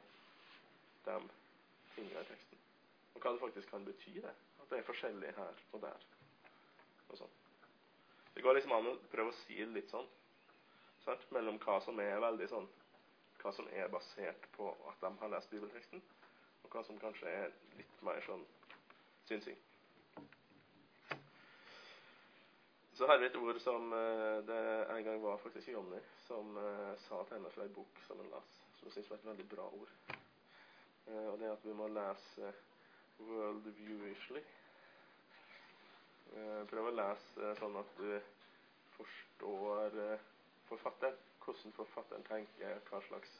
de 1.09 1.17
tingene 1.95 2.23
i 2.23 2.29
teksten. 2.29 2.63
Og 3.15 3.19
hva 3.19 3.33
det 3.33 3.41
faktisk 3.41 3.73
kan 3.73 3.85
bety, 3.85 4.15
det. 4.21 4.35
At 4.61 4.69
det 4.69 4.79
er 4.79 4.87
forskjellig 4.87 5.33
her 5.35 5.65
og 5.73 5.83
der. 5.83 6.07
Og 7.09 7.19
sånn. 7.19 7.35
Det 8.37 8.43
går 8.43 8.53
liksom 8.53 8.71
an 8.75 8.87
å 8.91 8.91
prøve 9.09 9.31
å 9.31 9.35
si 9.39 9.55
litt 9.65 9.89
sånn 9.89 10.05
sant? 11.01 11.23
mellom 11.33 11.55
hva 11.63 11.79
som 11.81 11.97
er 12.03 12.19
veldig 12.21 12.47
sånn 12.51 12.67
Hva 13.41 13.49
som 13.55 13.65
er 13.73 13.89
basert 13.89 14.43
på 14.53 14.67
at 14.91 14.99
de 15.01 15.09
har 15.21 15.31
lest 15.33 15.49
bibelteksten, 15.49 16.03
og 16.61 16.69
hva 16.69 16.83
som 16.85 16.99
kanskje 17.01 17.31
er 17.31 17.55
litt 17.79 18.03
mer 18.05 18.21
sånn 18.27 18.43
synsing. 19.25 19.57
Så 22.97 23.09
har 23.09 23.17
vi 23.17 23.25
et 23.31 23.39
ord 23.41 23.57
som 23.61 23.89
eh, 23.93 24.37
det 24.45 24.61
en 24.93 25.03
gang 25.09 25.21
var 25.25 25.41
faktisk 25.41 25.73
Jonny 25.73 26.03
som 26.27 26.53
uh, 26.61 26.93
sa 27.07 27.23
til 27.23 27.39
henne 27.39 27.53
fra 27.55 27.65
ei 27.65 27.73
bok 27.73 28.05
som 28.05 28.21
hun 28.21 28.29
las, 28.35 28.53
som 28.77 28.89
jeg 28.91 28.99
syns 28.99 29.11
var 29.15 29.17
et 29.17 29.29
veldig 29.31 29.49
bra 29.55 29.65
ord. 29.81 29.97
Uh, 31.09 31.25
og 31.31 31.35
det 31.41 31.49
er 31.49 31.57
at 31.57 31.65
vi 31.65 31.77
må 31.81 31.89
lese 31.89 32.53
World 33.31 33.73
Viewishly. 33.81 34.45
Uh, 34.45 34.66
prøv 36.69 36.89
å 36.89 36.95
lese 36.95 37.53
sånn 37.59 37.77
at 37.79 37.93
du 37.99 38.09
forstår 38.97 39.99
eh, 40.03 40.19
forfatteren, 40.67 41.17
hvordan 41.45 41.73
forfatteren 41.77 42.23
tenker, 42.27 42.79
hva 42.89 43.01
slags 43.07 43.35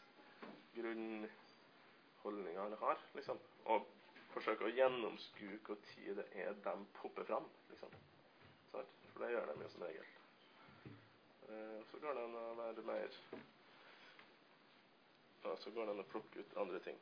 grunnholdninger 0.76 2.62
han 2.62 2.78
har, 2.82 3.02
liksom. 3.18 3.40
Og 3.74 3.88
forsøke 4.36 4.68
å 4.68 4.76
gjennomskue 4.76 5.60
når 5.68 6.22
det 6.22 6.28
er 6.44 6.54
de 6.64 6.76
popper 7.02 7.28
fram, 7.28 7.50
liksom. 7.72 7.98
For 8.72 9.26
det 9.26 9.34
gjør 9.34 9.52
de 9.52 9.64
jo 9.64 9.74
som 9.74 9.86
regel. 9.88 10.16
Eh, 11.50 11.80
så 11.92 12.00
går 12.04 12.14
det 12.14 12.24
an 12.28 12.38
å 12.38 12.48
være 12.60 12.84
mer 12.86 13.14
ja, 15.44 15.54
Så 15.56 15.72
går 15.72 15.86
det 15.88 15.94
an 15.94 16.04
å 16.04 16.12
plukke 16.12 16.44
ut 16.44 16.58
andre 16.60 16.82
ting. 16.86 17.00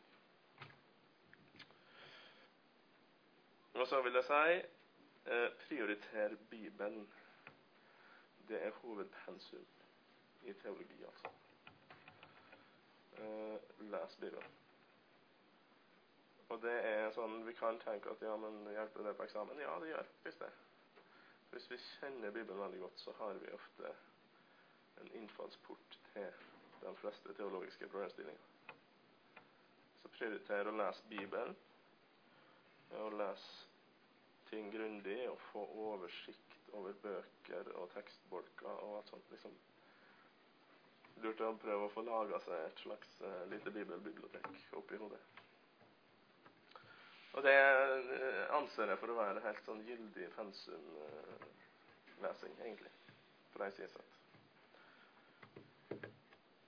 Og 3.76 3.88
så 3.90 4.00
vil 4.06 4.16
jeg 4.16 4.28
si 4.30 4.44
eh, 4.54 4.75
prioriter 5.66 6.36
Bibelen 6.50 7.08
det 8.48 8.66
er 8.66 8.72
hovedpensum 8.82 9.66
i 10.42 10.54
teologi, 10.54 11.04
altså. 11.04 11.28
Uh, 13.18 13.60
les 13.80 14.16
Bibelen. 14.20 14.52
Og 16.50 16.62
det 16.62 16.74
er 16.86 17.08
sånn 17.16 17.40
Vi 17.48 17.54
kan 17.58 17.80
tenke 17.82 18.12
at 18.12 18.22
ja, 18.22 18.36
men 18.38 18.68
hjelper 18.70 19.08
det 19.08 19.16
på 19.18 19.26
eksamen? 19.26 19.62
Ja, 19.64 19.78
det 19.82 19.90
gjør 19.90 20.10
visst 20.26 20.44
det. 20.44 20.52
Hvis 21.52 21.70
vi 21.72 21.80
kjenner 21.80 22.34
Bibelen 22.36 22.62
veldig 22.62 22.82
godt, 22.84 23.00
så 23.00 23.14
har 23.20 23.40
vi 23.42 23.54
ofte 23.56 23.94
en 25.02 25.12
innfallsport 25.22 25.98
til 26.12 26.28
de 26.82 26.96
fleste 27.00 27.34
teologiske 27.34 27.88
problemstillinger. 27.88 28.74
Så 30.02 30.12
prioriter 30.18 30.70
å 30.70 30.76
lese 30.76 31.08
Bibelen, 31.10 31.56
og 33.00 33.18
lese 33.18 33.75
ting 34.50 34.74
grundig 34.74 35.30
og 35.30 35.40
få 35.52 35.62
oversikt 35.88 36.56
over 36.74 36.94
bøker 37.04 37.64
og 37.80 37.90
tekstbolker 37.94 38.70
og 38.70 38.98
alt 38.98 39.10
sånt. 39.10 39.32
liksom. 39.32 39.52
Lurt 41.24 41.42
å 41.42 41.58
prøve 41.62 41.86
å 41.86 41.94
få 41.94 42.02
laga 42.04 42.40
seg 42.44 42.58
et 42.66 42.80
slags 42.84 43.10
uh, 43.24 43.44
lite 43.52 43.70
bibelbibliotek 43.72 44.46
oppi 44.80 44.96
hodet. 45.00 45.24
Og 47.36 47.42
det 47.44 47.56
uh, 47.56 48.58
anser 48.58 48.86
jeg 48.92 49.00
for 49.00 49.10
å 49.14 49.20
være 49.20 49.46
helt 49.46 49.64
sånn 49.68 49.88
gyldig 49.88 50.28
pensumlesing, 50.36 52.54
uh, 52.54 52.66
egentlig. 52.68 52.94
For 53.54 53.60
ei 53.64 53.72
side 53.78 53.92
sett. 53.94 54.12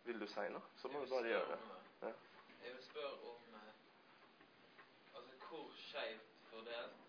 Vil 0.07 0.19
du 0.23 0.27
si 0.31 0.45
noe, 0.53 0.65
så 0.79 0.85
må 0.87 0.95
du 1.03 1.09
bare 1.11 1.31
gjøre 1.33 1.49
det. 1.51 1.59
Ja. 2.05 2.11
Jeg 2.63 2.71
vil 2.77 2.85
spørre 2.85 3.17
om 3.33 3.41
altså 5.17 5.33
hvor 5.49 5.65
skeivt 5.75 6.27
fordelt, 6.47 7.06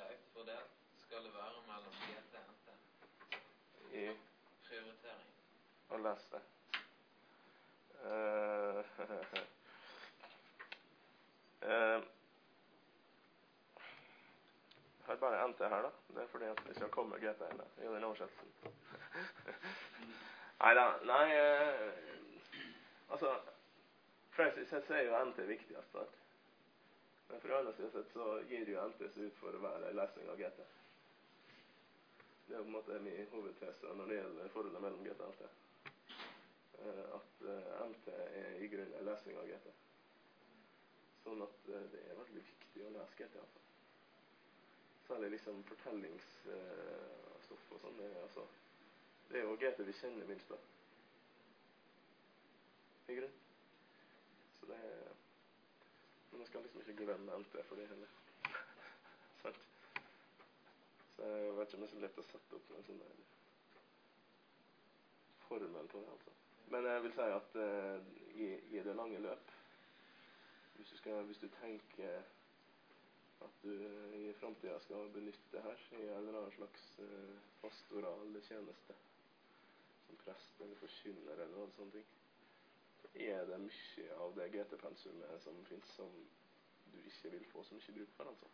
om 0.00 0.14
for 0.32 0.42
der 0.50 0.62
skal 1.02 1.24
det 1.24 1.32
være 1.34 1.60
mellom 1.66 1.94
GT 2.06 2.34
og 2.34 2.42
NT? 2.54 2.66
I 3.92 4.16
prioritering. 4.68 5.30
Og 5.88 6.00
les 6.00 6.24
det. 6.32 6.42
Uh, 8.04 8.78
uh, 11.62 12.02
har 15.06 15.16
bare 15.16 15.48
NT 15.48 15.58
her, 15.58 15.82
da. 15.82 15.90
Det 16.14 16.22
er 16.22 16.26
fordi 16.26 16.44
at 16.44 16.58
det 16.62 16.68
ikke 16.68 16.80
har 16.80 16.88
kommet 16.88 17.20
GT 17.20 17.40
ennå 17.52 17.64
i 17.78 17.94
den 17.94 18.04
oversettelsen. 18.04 18.52
Neida, 20.60 20.84
nei 21.06 21.26
uh, 21.38 22.08
Altså 23.10 23.38
Francis 24.30 24.68
sier 24.68 25.02
jo 25.06 25.24
NT 25.24 25.38
viktigst. 25.48 25.96
Men 27.28 27.40
fra 27.40 27.58
andre 27.58 27.72
sett 27.76 28.12
så 28.12 28.26
gir 28.48 28.68
jo 28.72 28.84
seg 28.98 29.16
ut 29.18 29.40
for 29.40 29.56
å 29.56 29.64
være 29.64 29.94
lesning 29.96 30.28
av 30.32 30.40
GT. 30.40 30.60
Det 32.48 32.56
er 32.56 32.62
på 32.62 32.70
en 32.70 32.76
måte 32.78 33.00
min 33.04 33.26
hovedtese 33.32 33.94
når 33.96 34.06
det 34.08 34.20
gjelder 34.22 34.54
forholdet 34.54 34.84
mellom 34.84 35.02
GT 35.04 35.20
og 35.20 35.34
NT. 35.34 35.42
Eh, 36.78 37.04
at 37.18 37.42
eh, 37.52 37.88
NT 37.90 38.08
er 38.14 38.52
i 38.62 38.68
grunnen 38.72 38.96
en 38.98 39.08
lesning 39.10 39.36
av 39.38 39.48
GT. 39.50 39.68
Sånn 41.24 41.42
at 41.44 41.68
eh, 41.74 41.86
det 41.92 42.00
er 42.06 42.20
veldig 42.20 42.44
viktig 42.46 42.80
å 42.86 42.94
lese 42.94 43.18
GT. 43.18 43.36
altså. 43.42 43.60
Særlig 45.08 45.28
liksom 45.34 45.56
fortellingsstoff 45.68 47.64
og 47.74 47.78
sånn. 47.82 48.00
Altså, 48.22 48.42
det 49.28 49.36
er 49.40 49.44
jo 49.48 49.60
GT 49.60 49.78
vi 49.88 49.98
kjenner 50.00 50.24
minst 50.30 50.50
av. 50.56 50.62
I 53.08 53.14
grunnen. 53.20 53.38
Så 54.60 54.72
det 54.72 54.78
er 54.88 55.07
Men 56.30 56.40
jeg 56.40 56.50
skal 56.50 56.66
liksom 56.66 56.80
ikke 56.84 57.04
glemme 57.04 57.34
alt 57.34 57.52
det 57.52 57.64
for 57.68 57.80
dem 57.80 57.88
heller. 57.92 58.14
Sant? 59.42 59.66
Så 61.16 61.32
jeg 61.34 61.56
vet 61.56 61.68
ikke 61.68 61.80
om 61.80 61.84
det 61.84 61.90
er 61.90 61.94
så 61.96 62.04
lett 62.06 62.22
å 62.22 62.26
sette 62.30 62.58
opp 62.60 62.72
en 62.78 62.88
sånn 62.88 63.04
formel 65.48 65.88
på 65.88 65.98
det. 65.98 66.10
altså. 66.16 66.30
Men 66.70 66.84
jeg 66.84 67.02
vil 67.02 67.14
si 67.16 67.28
at 67.40 67.54
uh, 67.56 68.00
i, 68.34 68.48
i 68.76 68.82
det 68.84 68.96
lange 68.96 69.20
løp 69.24 69.54
hvis 70.76 70.90
du, 70.92 70.96
skal, 70.96 71.24
hvis 71.26 71.40
du 71.42 71.48
tenker 71.58 72.20
at 73.42 73.62
du 73.62 73.72
i 74.18 74.32
framtida 74.40 74.78
skal 74.84 75.10
benytte 75.14 75.52
det 75.52 75.62
her 75.64 75.80
i 75.96 76.04
en 76.04 76.20
eller 76.20 76.38
annen 76.38 76.54
slags 76.54 76.84
uh, 77.00 77.34
pastoral 77.62 78.36
tjeneste, 78.46 78.94
som 80.06 80.20
prest 80.24 80.62
eller 80.62 80.78
forkynner 80.82 81.34
eller 81.34 81.56
noe 81.56 81.74
sånt 81.78 81.98
er 83.14 83.44
det 83.46 83.58
mye 83.60 84.14
av 84.22 84.34
det 84.36 84.48
GT-pensumet 84.54 85.42
som 85.42 85.64
fins, 85.68 85.86
som 85.96 86.10
du 86.92 86.98
ikke 86.98 87.30
vil 87.34 87.44
få 87.52 87.62
så 87.64 87.74
mye 87.74 87.94
bruk 87.98 88.12
for, 88.16 88.24
altså. 88.32 88.46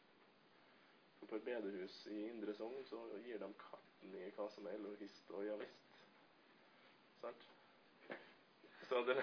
For 1.19 1.27
på 1.27 1.37
et 1.37 1.45
bedehus 1.45 2.07
i 2.13 2.21
Indre 2.29 2.55
Sogn 2.55 2.85
så 2.89 3.01
gir 3.25 3.39
de 3.39 3.49
katten 3.59 4.15
i 4.21 4.31
hva 4.37 4.49
som 4.53 4.67
er 4.67 4.77
eller 4.79 4.97
hist 5.01 5.31
og 5.31 5.45
ja 5.47 5.57
visst. 5.61 5.85
Sant? 7.21 7.45
Så 8.89 9.01
det, 9.09 9.17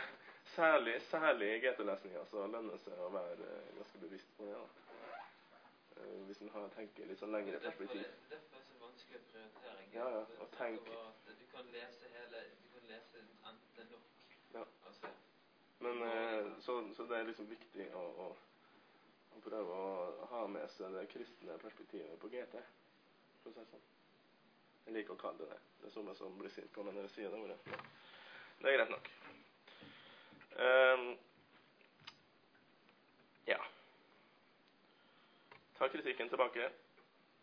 særlig, 0.55 0.95
særlig 1.11 1.49
i 1.55 1.59
GT-lesninga 1.65 2.23
så 2.31 2.47
lønner 2.47 2.73
det 2.73 2.81
seg 2.85 2.97
å 3.05 3.09
være 3.13 3.49
ganske 3.77 3.99
bevisst 4.01 4.31
på 4.37 4.47
det. 4.47 4.55
da. 4.55 4.67
Eh, 6.01 6.21
Hvis 6.27 6.41
en 6.41 6.49
har- 6.49 6.69
tenker 6.75 7.05
litt 7.05 7.19
sånn 7.19 7.31
lengre 7.35 7.55
er 7.55 7.59
perspektiv. 7.67 8.01
derfor 8.01 8.55
er 8.55 8.59
det 8.59 8.65
så 8.71 8.79
vanskelig 8.85 9.19
prioritering. 9.31 9.93
Ja, 9.93 10.09
ja, 10.09 10.25
Det 10.25 10.39
og 10.39 10.47
tenk- 10.57 10.85
Du 11.39 11.45
kan 11.51 11.65
lese 11.71 12.07
hele 12.15 12.41
Du 12.63 12.67
kan 12.79 12.87
lese 12.89 13.17
enten 13.45 13.91
nok. 13.91 14.01
Ja. 14.53 14.63
Altså, 14.87 15.07
Men 15.81 16.03
eh, 16.03 16.45
så, 16.59 16.93
så 16.95 17.03
det 17.03 17.17
er 17.17 17.23
liksom 17.25 17.47
viktig 17.49 17.87
å, 17.97 18.03
å, 18.25 18.27
å 19.33 19.41
prøve 19.41 19.77
å 19.77 20.27
ha 20.29 20.43
med 20.47 20.69
seg 20.75 20.93
det 20.93 21.07
kristne 21.09 21.57
perspektivet 21.63 22.19
på 22.21 22.29
GT. 22.29 22.59
For 23.41 23.49
å 23.49 23.55
si 23.55 23.63
det 23.63 23.69
sånn. 23.71 23.87
Jeg 24.85 24.95
liker 24.99 25.15
å 25.15 25.21
kalle 25.23 25.41
det 25.41 25.49
det. 25.55 25.59
Det 25.81 25.89
er 25.89 25.95
somme 25.95 26.13
som 26.17 26.37
blir 26.37 26.53
sint 26.53 26.69
på 26.75 26.85
meg 26.85 26.93
når 26.93 27.09
jeg 27.09 27.15
sier 27.15 27.33
det 27.33 27.41
ordet. 27.41 27.57
Det 28.61 28.69
er 28.69 28.77
greit 28.77 28.93
nok. 28.93 29.11
Um, 30.61 31.05
ja. 33.49 33.59
Ta 35.79 35.89
kritikken 35.89 36.29
tilbake. 36.29 36.69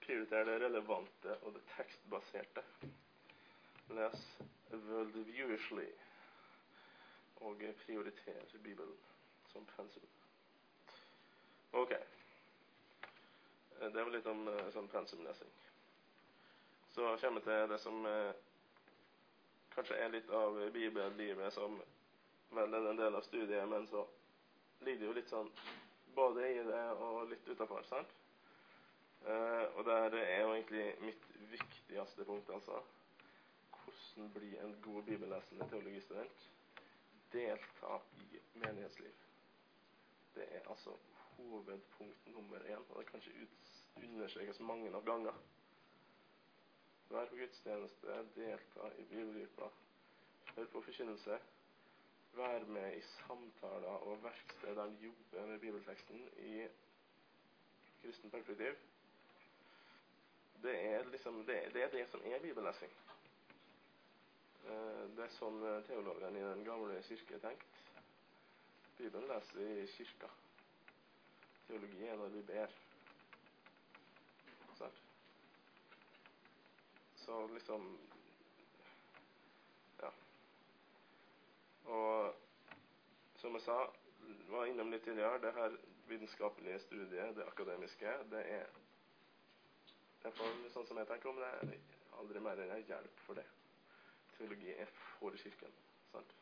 Prioriter 0.04 0.46
det 0.46 0.60
relevante 0.62 1.38
og 1.42 1.58
det 1.58 1.64
tekstbaserte. 1.74 2.62
Les 3.98 4.28
worldviewishly 4.70 5.88
og 7.40 7.62
prioritere 7.84 8.58
Bibelen 8.62 8.96
som 9.52 9.66
pensum. 9.76 10.08
Ok. 11.72 11.92
Det 13.80 14.02
var 14.04 14.10
litt 14.10 14.26
om 14.26 14.48
eh, 14.48 14.70
sånn 14.74 14.88
pensumlesing. 14.90 15.50
Så 16.94 17.16
kommer 17.20 17.40
vi 17.40 17.46
til 17.46 17.68
det 17.70 17.78
som 17.78 18.06
eh, 18.06 18.32
kanskje 19.74 19.98
er 20.02 20.14
litt 20.14 20.30
av 20.34 20.56
bibellivet 20.74 21.54
som 21.54 21.76
vel 22.56 22.74
er 22.74 22.88
en 22.90 22.98
del 22.98 23.14
av 23.14 23.26
studiet, 23.26 23.68
men 23.68 23.86
så 23.86 24.06
ligger 24.80 25.00
det 25.00 25.06
jo 25.06 25.18
litt 25.20 25.30
sånn 25.30 25.50
både 26.16 26.48
i 26.50 26.62
det 26.66 26.84
og 27.04 27.28
litt 27.30 27.48
utafor, 27.48 27.84
sant? 27.86 28.14
Eh, 29.26 29.64
og 29.76 29.84
der 29.86 30.16
er 30.18 30.40
jo 30.42 30.54
egentlig 30.54 30.86
mitt 31.04 31.26
viktigste 31.52 32.24
punkt, 32.24 32.50
altså. 32.50 32.80
Hvordan 33.70 34.32
bli 34.34 34.56
en 34.58 34.74
god 34.82 35.02
bibellesende 35.06 35.68
teologistudent? 35.70 36.48
Delta 37.32 38.00
i 38.20 38.40
menighetsliv. 38.54 39.14
Det 40.34 40.46
er 40.56 40.70
altså 40.70 40.90
hovedpunkt 41.36 42.26
nummer 42.26 42.58
én, 42.58 42.84
og 42.90 42.98
det 42.98 43.06
kan 43.06 43.20
ikke 43.20 43.48
understrekes 43.96 44.60
mange 44.60 44.90
nok 44.90 45.04
ganger. 45.04 45.32
Vær 47.10 47.26
på 47.26 47.36
gudstjeneste, 47.36 48.06
delta 48.36 48.88
i 48.98 49.04
bibelgruppa, 49.04 49.68
hør 50.56 50.66
på 50.66 50.80
forkynnelse. 50.80 51.38
Vær 52.32 52.64
med 52.64 52.96
i 52.96 53.00
samtaler 53.00 53.88
og 53.88 54.22
verksted 54.22 54.74
der 54.76 54.84
de 54.84 54.96
jobber 55.02 55.46
med 55.46 55.58
bibelteksten 55.58 56.28
i 56.36 56.66
kristen 58.02 58.30
perspektiv. 58.30 58.74
Det 60.62 60.86
er 60.86 61.04
liksom 61.04 61.46
det, 61.46 61.74
det 61.74 61.82
er 61.82 61.88
det 61.88 62.08
som 62.10 62.22
er 62.24 62.40
bibellesing. 62.42 62.92
Eh, 64.66 65.04
Det 65.16 65.24
er 65.24 65.34
sånn 65.34 65.58
eh, 65.66 65.80
teologene 65.86 66.38
i 66.38 66.44
den 66.44 66.64
gamle 66.66 66.98
kirke 67.06 67.38
tenkte. 67.42 67.84
Bibelen 68.98 69.28
leser 69.30 69.60
i 69.62 69.86
kirka. 69.92 70.30
Teologi 71.66 72.06
er 72.08 72.18
når 72.18 72.32
vi 72.34 72.42
ber. 72.50 72.74
Sant? 74.78 75.02
Så 77.24 77.40
liksom 77.54 77.86
Ja. 80.02 80.10
Og 81.84 82.34
som 83.38 83.54
jeg 83.54 83.62
sa, 83.62 83.78
var 84.48 84.66
innom 84.66 84.90
litt 84.90 85.04
tidligere, 85.04 85.40
det 85.42 85.54
her 85.54 85.76
vitenskapelige 86.08 86.78
studiet, 86.78 87.36
det 87.36 87.46
akademiske, 87.46 88.18
det 88.30 88.44
er 88.58 88.66
Derfor, 90.22 90.50
sånn 90.74 90.86
som 90.86 90.98
jeg 90.98 91.06
tenker 91.06 91.30
om 91.30 91.36
det, 91.38 91.46
er 91.46 92.18
aldri 92.18 92.40
mer 92.42 92.58
enn 92.58 92.72
en 92.74 92.88
hjelp 92.88 93.20
for 93.22 93.38
det 93.38 93.44
teologi 94.38 94.74
er 94.74 94.90
for 95.18 95.36
Kirken. 95.42 95.74
Sant? 96.12 96.34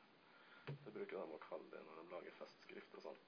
Det 0.66 0.92
bruker 0.92 1.16
de 1.16 1.36
å 1.36 1.42
kalle 1.48 1.70
det 1.72 1.82
når 1.86 2.02
de 2.02 2.10
lager 2.12 2.38
festskrift 2.40 2.98
og 2.98 3.08
sånn. 3.08 3.24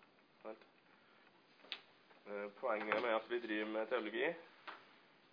Eh, 2.28 2.50
Poenget 2.60 3.02
med 3.02 3.14
at 3.14 3.30
vi 3.30 3.40
driver 3.40 3.70
med 3.72 3.86
teologi, 3.88 4.24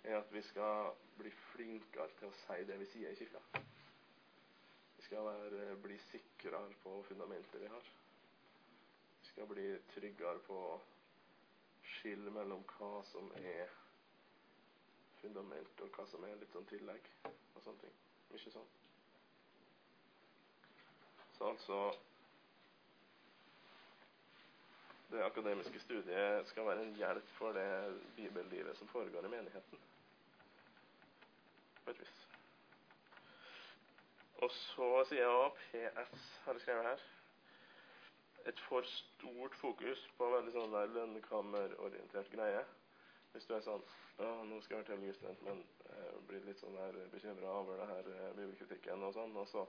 er 0.04 0.17
at 0.17 0.34
vi 0.34 0.41
skal 0.41 0.93
bli 1.17 1.32
flinkere 1.52 2.08
til 2.19 2.30
å 2.30 2.38
si 2.45 2.63
det 2.69 2.78
vi 2.80 2.88
sier 2.91 3.12
i 3.12 3.19
kirka. 3.19 3.41
Vi 4.98 5.04
skal 5.08 5.26
være, 5.26 5.76
bli 5.84 5.98
sikrere 6.10 6.62
på 6.84 7.02
fundamentet 7.10 7.62
vi 7.62 7.71
har. 7.74 7.89
Vi 9.21 9.32
skal 9.32 9.50
bli 9.50 9.65
tryggere 9.95 10.39
på 10.48 10.62
å 10.69 10.80
skille 11.95 12.32
mellom 12.32 12.63
hva 12.76 12.93
som 13.12 13.28
er 13.41 13.74
fundament, 15.19 15.82
og 15.82 16.00
hva 16.00 16.08
som 16.10 16.24
er 16.24 16.39
litt 16.39 16.54
sånn 16.54 16.67
tillegg 16.69 17.12
og 17.26 17.62
sånne 17.63 17.82
ting. 17.84 18.02
Mye 18.32 18.58
sånn. 18.58 18.74
Så 21.38 21.50
altså 21.50 21.80
Det 25.12 25.24
akademiske 25.24 25.80
studiet 25.80 26.48
skal 26.48 26.65
være 26.65 26.84
en 26.84 26.95
hjelp 26.95 27.28
for 27.38 27.52
det 27.52 28.02
bibellivet 28.15 28.78
som 28.78 28.88
foregår 28.88 29.26
i 29.26 29.28
menigheten. 29.28 29.80
På 31.84 31.91
et 31.91 32.00
vis. 32.00 32.15
Og 34.36 34.52
så 34.52 34.88
sier 35.10 35.21
jeg 35.21 35.30
også 35.30 35.67
PS, 35.71 36.26
har 36.45 36.58
jeg 36.58 36.62
skrevet 36.62 36.89
her. 36.89 37.06
Et 38.45 38.60
for 38.69 38.82
stort 38.82 39.56
fokus 39.56 40.08
på 40.17 40.32
veldig 40.34 40.56
sånn 40.58 40.74
der 40.74 40.91
lønnkammerorientert 40.98 42.32
greie. 42.34 42.65
Hvis 43.32 43.48
du 43.48 43.56
er 43.56 43.63
sånn 43.65 43.86
ja, 44.19 44.32
nå 44.48 44.62
skal 44.63 44.78
jeg 44.78 44.84
være 44.84 44.89
teologistudent, 44.89 45.41
men 45.43 45.63
jeg 45.89 46.19
blir 46.28 46.43
litt 46.48 46.62
sånn 46.62 46.78
der 46.78 47.00
bekymra 47.12 47.56
over 47.62 47.82
det 47.82 47.88
her 47.89 48.12
eh, 48.13 48.36
bibelkritikken 48.38 49.04
og 49.04 49.15
sånn, 49.15 49.34
og 49.36 49.48
så 49.52 49.65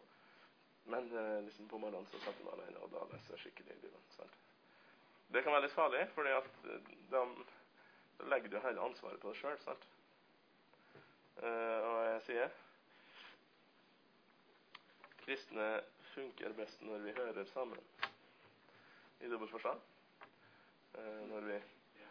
men 0.87 1.19
eh, 1.19 1.43
liksom 1.43 1.69
på 1.69 1.79
morgenen 1.79 2.07
så 2.07 2.19
setter 2.19 2.45
man 2.45 2.61
alene, 2.61 2.79
og 2.79 2.91
da 2.93 3.03
leser 3.11 3.35
jeg 3.35 3.41
skikkelig 3.47 3.75
i 3.75 3.81
Bibelen. 3.81 4.05
Sant? 4.15 4.37
Det 5.35 5.43
kan 5.43 5.57
være 5.57 5.67
litt 5.67 5.75
farlig, 5.75 6.05
fordi 6.15 6.35
eh, 6.35 6.93
da, 7.11 7.23
legger 8.31 8.53
du 8.53 8.61
hele 8.63 8.85
ansvaret 8.87 9.21
på 9.23 9.33
deg 9.33 9.41
sjøl. 9.41 9.59
Sant? 9.65 9.89
Eh, 11.43 11.89
og 11.89 11.99
jeg 12.11 12.23
sier 12.29 12.55
kristne 15.25 15.69
funker 16.13 16.55
best 16.55 16.87
når 16.87 17.03
vi 17.03 17.17
hører 17.19 17.51
sammen. 17.51 17.83
I 19.21 19.31
dobbelt 19.33 19.51
forstand. 19.51 19.81
Når 21.29 21.49
vi 21.49 21.57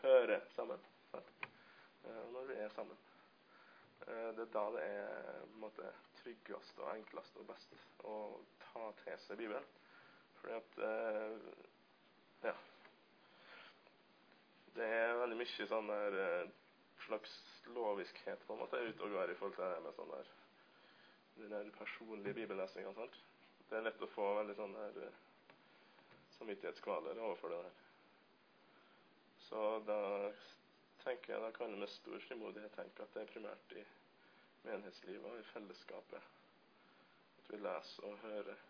hører 0.01 0.43
sammen. 0.53 0.81
Sant? 1.13 1.31
Når 2.33 2.49
vi 2.49 2.57
er 2.59 2.73
sammen. 2.75 2.97
Eh, 4.07 4.29
det 4.37 4.45
er 4.45 4.51
da 4.53 4.65
det 4.75 4.83
er 4.85 5.39
på 5.41 5.55
en 5.55 5.63
måte, 5.63 5.91
tryggest 6.19 6.79
og 6.81 6.91
enklest 6.93 7.37
og 7.41 7.47
best 7.49 7.75
å 8.05 8.15
ta 8.61 8.85
til 9.01 9.17
seg 9.25 9.41
Bibelen. 9.41 9.67
Fordi 10.41 10.59
at 10.59 10.79
eh, 10.89 11.51
Ja. 12.45 12.53
Det 14.75 14.87
er 14.91 15.17
veldig 15.21 15.37
mye 15.39 15.67
sånn 15.69 15.89
der 15.89 16.17
eh, 16.21 16.49
slags 17.05 17.35
loviskhet 17.73 18.41
på 18.45 18.53
en 18.53 18.61
måte 18.65 18.81
ute 18.83 19.05
og 19.05 19.13
går 19.15 19.31
i 19.31 19.37
forhold 19.39 19.55
til 19.55 19.71
det 19.71 19.85
med 19.85 19.95
sånn 19.97 20.11
der 20.13 20.33
den 21.35 21.51
der 21.51 21.71
personlige 21.75 22.33
bibellesninga. 22.33 23.07
Det 23.69 23.77
er 23.77 23.87
lett 23.87 24.03
å 24.03 24.11
få 24.13 24.27
veldig 24.37 24.55
sånn 24.55 24.75
der 24.75 25.09
samvittighetskvaler 26.37 27.19
overfor 27.19 27.51
det 27.51 27.63
der. 27.63 27.81
Så 29.47 29.63
da 29.87 29.99
tenker 31.05 31.33
jeg 31.33 31.43
da 31.43 31.51
kan 31.55 31.73
jeg 31.73 31.81
med 31.81 31.91
stor 31.93 32.23
frimodighet 32.27 32.77
tenke 32.77 33.03
at 33.05 33.13
det 33.13 33.23
er 33.23 33.33
primært 33.33 33.75
i 33.77 33.83
menighetslivet 34.65 35.27
og 35.31 35.39
i 35.39 35.49
fellesskapet 35.51 36.31
at 37.41 37.51
vi 37.51 37.61
leser 37.61 38.07
og 38.09 38.17
hører 38.23 38.63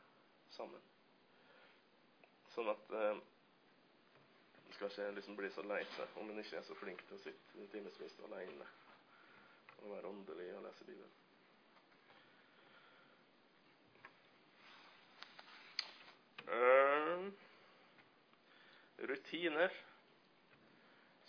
sammen. 0.56 0.84
Sånn 2.56 2.71
at 2.71 2.95
eh, 3.00 3.24
skal 4.76 4.89
ikke 4.91 5.12
liksom 5.15 5.36
bli 5.39 5.50
så 5.56 5.63
lei 5.63 5.84
seg 5.95 6.17
om 6.19 6.30
en 6.32 6.39
ikke 6.41 6.58
er 6.60 6.65
så 6.67 6.76
flink 6.76 7.04
til 7.08 7.15
å 7.15 7.21
sitte 7.24 7.60
en 7.60 7.69
timevis 7.71 8.17
alene 8.28 8.67
og 9.78 9.91
være 9.93 10.10
åndelig 10.10 10.50
og 10.58 10.65
lese 10.65 10.88
Bibelen. 10.88 11.13
Uh, 16.45 17.32
rutiner. 19.10 19.71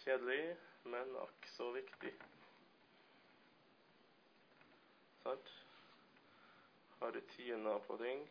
Kjedelig, 0.02 0.56
men 0.92 1.16
akk 1.16 1.46
så 1.56 1.70
viktig. 1.74 2.12
Sant? 5.22 5.52
Har 6.98 7.12
rutiner 7.12 7.78
på 7.78 7.96
ting. 7.98 8.28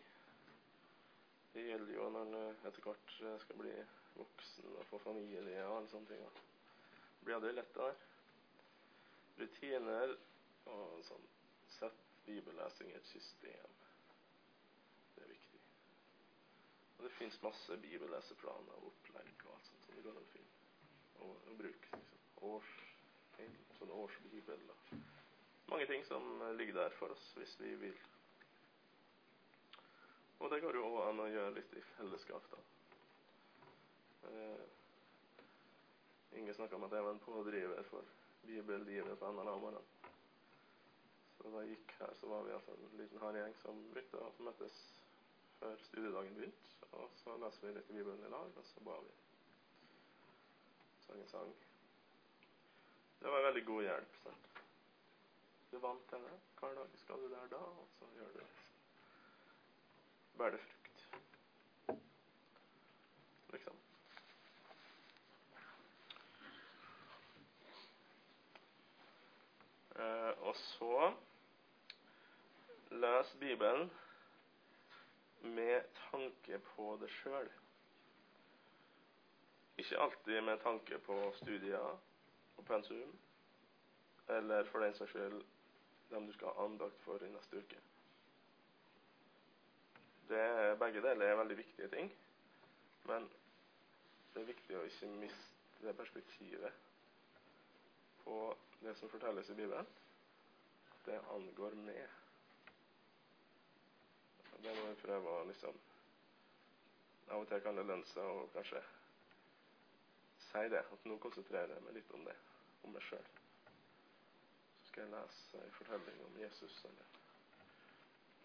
Det 1.53 1.63
gjelder 1.67 1.93
jo 1.95 2.09
når 2.11 2.25
en 2.25 2.65
etter 2.67 2.81
hvert 2.83 3.13
skal 3.43 3.59
bli 3.59 3.75
voksen 4.15 4.71
og 4.79 4.87
få 4.89 4.99
familie 5.03 5.61
og 5.67 5.77
alle 5.77 5.91
sånne 5.91 6.11
ting. 6.11 6.25
Det 6.25 7.27
Blir 7.27 7.37
aldri 7.37 7.53
lett 7.55 7.75
der. 7.75 7.95
Rutiner 9.39 10.17
og 10.71 10.99
sånn 11.07 11.31
Sett 11.75 12.03
bibellesing 12.23 12.91
i 12.91 12.95
et 12.95 13.07
system. 13.09 13.71
Det 15.15 15.23
er 15.25 15.31
viktig. 15.33 15.59
Og 16.95 17.01
det 17.03 17.11
fins 17.17 17.41
masse 17.43 17.77
bibelleseplaner 17.83 18.77
og 18.77 18.93
opplegg 18.93 19.43
og 19.47 19.57
alt 19.57 19.67
sånt 19.67 19.87
som 19.89 19.97
det 19.97 20.05
går 20.05 20.15
an 20.15 20.21
å 20.21 20.31
finne 20.31 20.55
og, 21.25 21.35
og 21.49 21.57
bruke. 21.57 21.89
Liksom. 21.99 22.24
Års, 22.41 22.71
sånn 23.77 23.91
årsbibel 23.91 24.61
og 24.71 24.95
mange 25.71 25.85
ting 25.89 26.05
som 26.05 26.23
ligger 26.57 26.73
der 26.73 26.93
for 26.99 27.13
oss 27.15 27.25
hvis 27.39 27.55
vi 27.59 27.73
vil. 27.81 27.97
Og 30.39 30.51
det 30.51 30.61
går 30.61 30.77
jo 30.77 30.85
òg 30.85 30.97
an 31.07 31.23
å 31.23 31.29
gjøre 31.31 31.55
litt 31.55 31.73
i 31.73 31.83
fellesskap, 31.95 32.47
da. 32.51 32.59
Eh, 34.29 34.65
Inge 36.35 36.53
snakka 36.53 36.75
om 36.75 36.83
at 36.83 36.91
jeg 36.91 37.03
var 37.05 37.13
en 37.15 37.23
pådriver 37.23 37.83
for 37.89 38.03
bibellivet 38.45 39.19
på 39.19 39.25
om. 39.25 39.77
Så 41.37 41.51
da 41.51 41.61
jeg 41.63 41.77
gikk 41.77 41.93
her, 41.99 42.13
så 42.19 42.27
var 42.27 42.43
vi 42.43 42.53
altså 42.53 42.75
en 42.75 42.97
liten 42.99 43.21
hard 43.23 43.39
gjeng 43.39 43.55
som 43.61 43.79
brukte 43.93 44.19
å 44.19 44.33
møtes 44.43 44.81
før 45.59 45.77
studiedagen 45.87 46.35
begynte. 46.35 46.89
Og 46.91 47.15
så 47.21 47.37
leste 47.39 47.67
vi 47.67 47.77
litt 47.77 47.93
i 47.93 47.97
Bibelen 47.99 48.25
i 48.27 48.33
lag, 48.33 48.51
og 48.51 48.67
så 48.67 48.83
ba 48.83 48.97
vi. 49.05 49.15
Sang 51.05 51.21
en 51.21 51.31
sang. 51.31 51.55
Det 53.25 53.31
var 53.31 53.41
veldig 53.41 53.65
god 53.65 53.83
hjelp. 53.83 54.17
sant? 54.23 54.59
Du 55.71 55.77
vant 55.81 56.09
til. 56.09 56.25
Hver 56.59 56.75
dag 56.77 56.91
skal 57.01 57.23
du 57.23 57.29
der 57.31 57.47
da, 57.49 57.57
og 57.57 57.87
så 57.97 58.05
gjør 58.15 58.27
du 58.27 58.37
det. 58.37 58.45
Bærer 60.37 60.51
det 60.51 60.59
frukt. 60.59 61.07
Liksom. 63.49 63.81
Eh, 69.95 70.45
og 70.45 70.55
så 70.55 71.13
les 72.91 73.35
Bibelen 73.39 73.91
med 75.41 75.81
tanke 76.11 76.59
på 76.59 76.97
det 77.01 77.09
sjøl. 77.09 77.49
Ikke 79.77 79.99
alltid 79.99 80.41
med 80.41 80.59
tanke 80.59 80.99
på 80.99 81.23
studier 81.41 81.97
og 82.57 82.65
pensum, 82.65 83.19
eller 84.27 84.63
for 84.71 84.79
den 84.79 84.95
saks 84.95 85.11
skyld 85.11 85.41
dem 86.09 86.27
du 86.27 86.33
skal 86.33 86.47
ha 86.47 86.65
andakt 86.65 87.01
for 87.01 87.23
i 87.23 87.29
neste 87.29 87.57
uke. 87.57 87.81
Det, 90.29 90.79
begge 90.79 91.01
deler 91.01 91.25
er 91.25 91.35
veldig 91.35 91.57
viktige 91.57 91.87
ting, 91.87 92.11
men 93.05 93.29
det 94.33 94.41
er 94.41 94.51
viktig 94.51 94.77
å 94.77 94.85
ikke 94.87 95.09
miste 95.19 95.85
det 95.85 95.93
perspektivet 95.97 96.83
på 98.23 98.37
det 98.81 98.95
som 98.97 99.09
fortelles 99.09 99.49
i 99.49 99.57
Bibelen. 99.57 99.87
Det 101.05 101.19
angår 101.35 101.75
meg. 101.77 102.07
Det 104.63 104.73
må 104.73 104.87
vi 104.89 105.01
prøve 105.01 105.29
å 105.29 105.45
liksom 105.49 105.77
Av 107.25 107.41
og 107.41 107.47
til 107.49 107.61
kan 107.61 107.77
det 107.77 107.85
lønne 107.85 108.05
seg 108.05 108.21
å 108.21 108.45
kanskje 108.53 108.81
si 110.55 110.69
det. 110.71 110.83
At 110.97 111.09
nå 111.09 111.17
konsentrerer 111.23 111.73
jeg 111.75 111.85
meg 111.87 111.99
litt 111.99 112.13
om 112.17 112.23
det, 112.27 112.35
om 112.83 112.95
meg 112.95 113.03
sjøl. 113.05 113.27
Så 114.79 114.91
skal 114.91 115.05
jeg 115.05 115.13
lese 115.15 115.63
en 115.63 115.75
fortelling 115.79 116.23
om 116.27 116.39
Jesus, 116.41 116.79
eller 116.89 117.19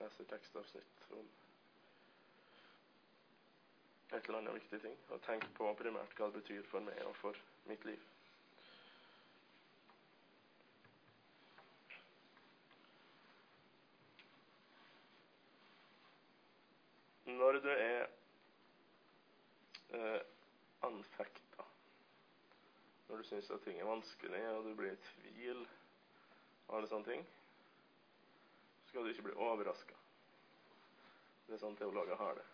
lese 0.00 0.24
tekstavsnitt 0.24 1.06
om 1.10 1.28
et 4.12 4.24
eller 4.26 4.38
annet 4.38 4.54
viktig 4.54 4.80
ting. 4.80 4.96
Og 5.08 5.22
tenke 5.22 5.50
på 5.58 5.74
primært 5.78 6.16
hva 6.18 6.30
det 6.30 6.42
betyr 6.42 6.64
for 6.70 6.82
meg 6.82 6.98
og 7.06 7.14
for 7.20 7.44
mitt 7.70 7.84
liv. 7.86 8.00
Når 17.30 17.60
du 17.62 17.68
er 17.70 18.06
eh, 19.94 20.20
anfekta, 20.82 21.64
når 23.08 23.16
du 23.16 23.19
syns 23.30 23.50
at 23.54 23.62
ting 23.62 23.78
er 23.80 23.86
vanskelig, 23.86 24.42
og 24.50 24.64
du 24.64 24.74
blir 24.74 24.96
i 24.96 25.02
tvil 25.06 25.60
og 26.66 26.76
alle 26.76 26.88
sånne 26.90 27.06
ting, 27.06 27.26
så 28.82 28.88
skal 28.88 29.04
du 29.06 29.12
ikke 29.12 29.28
bli 29.28 29.36
overraska. 29.46 29.98
Det 31.46 31.54
er 31.54 31.62
sånn 31.62 31.78
teologer 31.78 32.18
har 32.18 32.38
det. 32.38 32.46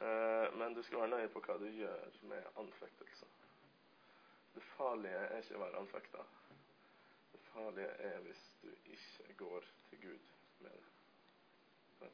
Eh, 0.00 0.46
men 0.60 0.76
du 0.76 0.82
skal 0.84 1.02
være 1.02 1.14
nøye 1.14 1.32
på 1.32 1.40
hva 1.46 1.56
du 1.60 1.66
gjør 1.68 2.18
med 2.28 2.48
anfektelser. 2.60 3.32
Det 4.56 4.64
farlige 4.74 5.22
er 5.28 5.40
ikke 5.40 5.56
å 5.56 5.64
være 5.64 5.80
anfekta. 5.80 6.24
Det 7.32 7.40
farlige 7.50 7.92
er 8.10 8.18
hvis 8.24 8.42
du 8.62 8.68
ikke 8.92 9.38
går 9.40 9.68
til 9.90 10.02
Gud 10.04 10.34
med 10.64 10.76
det. 12.00 12.12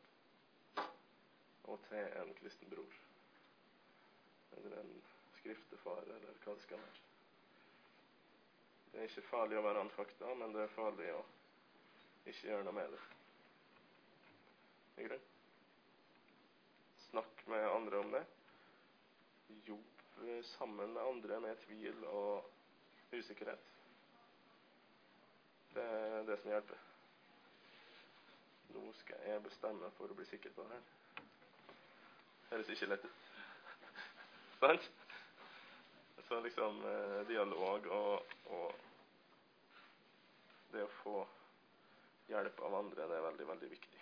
Og 1.71 1.83
til 1.89 2.15
en 2.23 2.35
kristen 2.39 2.71
bror. 2.71 2.99
Eller 4.59 4.79
en 4.79 4.95
skriftefar, 5.43 6.07
eller 6.07 6.43
hva 6.45 6.55
det 6.55 6.65
skal 6.65 6.79
være. 6.79 7.09
Det 8.93 9.01
er 9.01 9.09
ikke 9.09 9.25
farlig 9.31 9.59
å 9.59 9.65
være 9.65 9.83
anfakta, 9.83 10.35
men 10.39 10.53
det 10.55 10.67
er 10.67 10.75
farlig 10.77 11.09
å 11.17 11.23
ikke 12.29 12.49
gjøre 12.51 12.67
noe 12.67 12.77
med 12.77 12.93
det. 12.93 13.01
Er 14.97 15.09
greit? 15.09 15.29
Snakk 17.09 17.43
med 17.51 17.67
andre 17.71 18.03
om 18.05 18.13
det. 18.15 18.23
Jobb 19.67 19.89
sammen 20.53 20.93
med 20.95 21.03
andre 21.03 21.41
med 21.41 21.57
tvil 21.65 22.05
og 22.13 22.51
usikkerhet. 23.13 23.71
Det 25.75 25.83
er 25.83 26.27
det 26.29 26.39
som 26.41 26.53
hjelper. 26.53 26.89
Nå 28.73 28.85
skal 29.01 29.25
jeg 29.27 29.45
bestemme 29.45 29.91
for 29.97 30.13
å 30.13 30.17
bli 30.17 30.29
sikker 30.29 30.53
på 30.57 30.69
det 30.69 30.77
her. 30.77 31.25
Høres 32.53 32.75
ikke 32.77 32.93
lett 32.93 33.09
ut. 33.09 33.31
Sant? 34.61 35.02
Så 36.33 36.41
liksom 36.41 36.85
eh, 36.85 37.27
dialog 37.27 37.87
og, 37.87 38.23
og 38.45 38.73
det 40.73 40.81
å 40.87 40.93
få 41.03 41.17
hjelp 42.31 42.63
av 42.65 42.77
andre, 42.79 43.05
det 43.11 43.19
er 43.19 43.27
veldig, 43.27 43.49
veldig 43.51 43.69
viktig. 43.75 44.01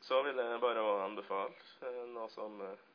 Så 0.00 0.22
vil 0.24 0.40
jeg 0.40 0.62
bare 0.64 0.86
anbefale 1.04 1.52
eh, 1.84 2.00
noe 2.14 2.24
som 2.32 2.56
eh, 2.64 2.88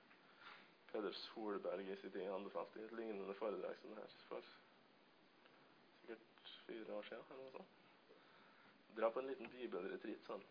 Peder 0.89 1.13
Solberg 1.19 1.93
i 1.93 1.99
sin 2.01 2.17
tid 2.17 2.33
anbefalte 2.33 2.81
i 2.81 2.87
et 2.89 2.97
lignende 2.97 3.37
foredrag 3.37 3.77
som 3.83 3.93
det 3.93 4.01
her 4.01 4.17
for 4.31 4.49
sikkert 6.01 6.51
fire 6.65 6.97
år 6.97 7.09
siden. 7.11 7.29
eller 7.29 7.45
noe 7.45 7.55
sånt. 7.59 7.79
Dra 8.97 9.13
på 9.13 9.21
en 9.21 9.29
liten 9.35 9.53
bibelretreat 9.53 10.33
sånn. 10.33 10.49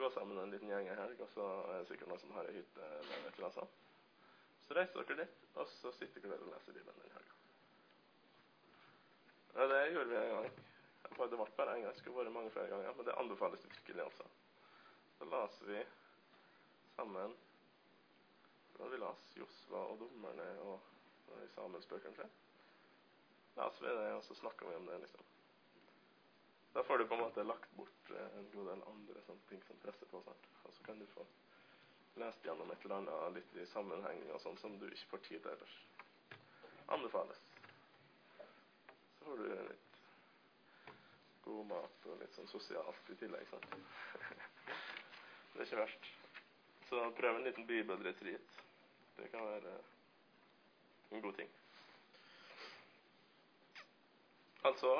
Gå 0.00 0.14
sammen 0.16 0.40
en 0.40 0.56
liten 0.56 0.72
gjeng 0.72 0.88
en 0.88 1.04
helg, 1.04 1.20
og 1.20 1.32
så 1.36 1.54
er 1.68 1.82
det 1.82 1.92
sikkert 1.92 2.16
noen 2.16 2.24
som 2.24 2.38
har 2.40 2.48
ei 2.48 2.62
hytte 2.62 2.92
eller 2.96 3.18
et 3.20 3.34
eller 3.34 3.50
annet 3.50 3.60
sånt. 3.60 3.80
Så 4.66 4.76
reiser 4.78 5.02
dere 5.02 5.24
dit, 5.24 5.40
og 5.54 5.68
så 5.68 5.92
sitter 5.96 6.24
dere 6.24 6.38
og 6.40 6.52
leser 6.52 6.76
Bibelen 6.76 7.00
den 7.02 7.16
helga. 7.16 7.38
Ja, 9.54 9.66
det 9.72 9.80
gjorde 9.92 10.10
vi 10.10 10.20
en 10.20 10.34
gang. 10.36 10.60
Det 11.02 11.16
ble 11.16 11.46
bare 11.56 11.74
en 11.74 11.82
gang. 11.82 11.92
Det 11.92 11.98
skulle 12.00 12.18
vært 12.20 12.34
mange 12.34 12.52
flere 12.54 12.70
ganger, 12.72 12.94
men 12.96 13.08
det 13.08 13.18
anbefales 13.20 13.66
virkelig, 13.68 14.04
altså. 14.04 14.28
Så 15.18 15.28
leser 15.28 15.72
vi 15.72 15.82
sammen 16.96 17.34
Hva 18.72 18.88
vi 18.88 18.98
las 18.98 19.34
Josva 19.36 19.82
og 19.92 19.98
dommerne 20.00 20.46
og, 20.64 20.88
og 21.28 21.42
Samuelsbøkene 21.54 22.16
til. 22.16 22.32
Leser 23.58 23.84
vi 23.84 23.92
det, 23.98 24.08
og 24.16 24.24
så 24.24 24.34
snakker 24.40 24.70
vi 24.70 24.78
om 24.80 24.88
det, 24.88 24.98
liksom. 25.04 25.28
Da 26.74 26.82
får 26.82 26.98
du 26.98 27.06
på 27.06 27.14
en 27.14 27.20
måte 27.20 27.44
lagt 27.44 27.76
bort 27.76 28.10
eh, 28.10 28.38
en 28.38 28.48
god 28.54 28.68
del 28.70 28.84
andre 28.88 29.22
sånne 29.26 29.48
ting 29.50 29.60
som 29.66 29.80
presser 29.84 30.08
på. 30.08 30.22
Sant? 30.24 30.46
Og 30.64 30.72
så 30.72 30.84
kan 30.86 31.00
du 31.00 31.04
få 31.12 31.26
lest 32.14 32.44
gjennom 32.44 32.70
et 32.70 32.84
eller 32.84 32.94
annet 32.96 33.34
litt 33.36 33.56
i 33.56 33.66
sammenheng 33.72 34.20
og 34.32 34.40
sånn 34.42 34.58
som 34.60 34.74
du 34.78 34.86
ikke 34.90 35.10
får 35.14 35.22
tid 35.28 35.46
ellers. 35.48 35.76
Anbefales. 36.92 37.40
Så 39.18 39.24
får 39.24 39.40
du 39.40 39.48
litt 39.48 40.00
god 41.46 41.66
mat 41.70 42.10
og 42.10 42.20
litt 42.20 42.36
sånn 42.36 42.50
sosialt 42.50 43.10
i 43.14 43.16
tillegg. 43.22 43.48
sant? 43.50 43.66
Det 45.52 45.60
er 45.60 45.66
ikke 45.66 45.82
verst. 45.82 46.12
Så 46.88 47.00
prøv 47.16 47.36
en 47.36 47.44
liten 47.44 47.66
bibelretreat. 47.68 48.60
Det 49.16 49.28
kan 49.32 49.44
være 49.44 49.74
en 51.12 51.24
god 51.24 51.36
ting. 51.36 51.50
Altså 54.64 54.94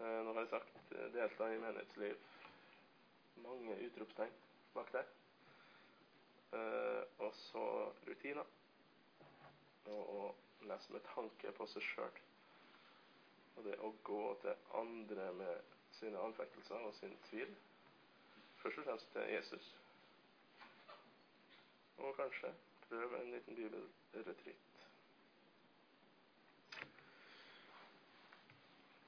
eh, 0.00 0.20
Nå 0.24 0.32
har 0.32 0.40
jeg 0.40 0.52
sagt 0.54 0.92
eh, 0.94 1.08
delta 1.12 1.50
i 1.52 1.60
menighetsliv. 1.60 2.26
Mange 3.44 3.76
utropstegn 3.88 4.36
bak 4.76 4.92
der. 4.94 5.08
Eh, 6.56 7.02
og 7.18 7.34
så 7.34 7.64
rutiner. 8.06 8.44
Og 9.86 10.12
å 10.16 10.20
lese 10.66 10.92
med 10.92 11.04
tanke 11.14 11.52
på 11.56 11.66
seg 11.70 11.84
sjøl. 11.86 12.20
Og 13.56 13.64
det 13.64 13.78
å 13.80 13.92
gå 14.04 14.22
til 14.42 14.76
andre 14.76 15.30
med 15.38 15.74
sine 15.96 16.20
anfektelser 16.20 16.86
og 16.88 16.94
sin 16.94 17.16
tvil. 17.30 17.52
Først 18.62 18.78
og 18.78 18.88
fremst 18.88 19.12
til 19.12 19.32
Jesus. 19.32 19.74
Og 21.96 22.16
kanskje 22.16 22.52
prøve 22.88 23.20
en 23.20 23.30
liten 23.32 23.56
bibelretreat. 23.56 24.82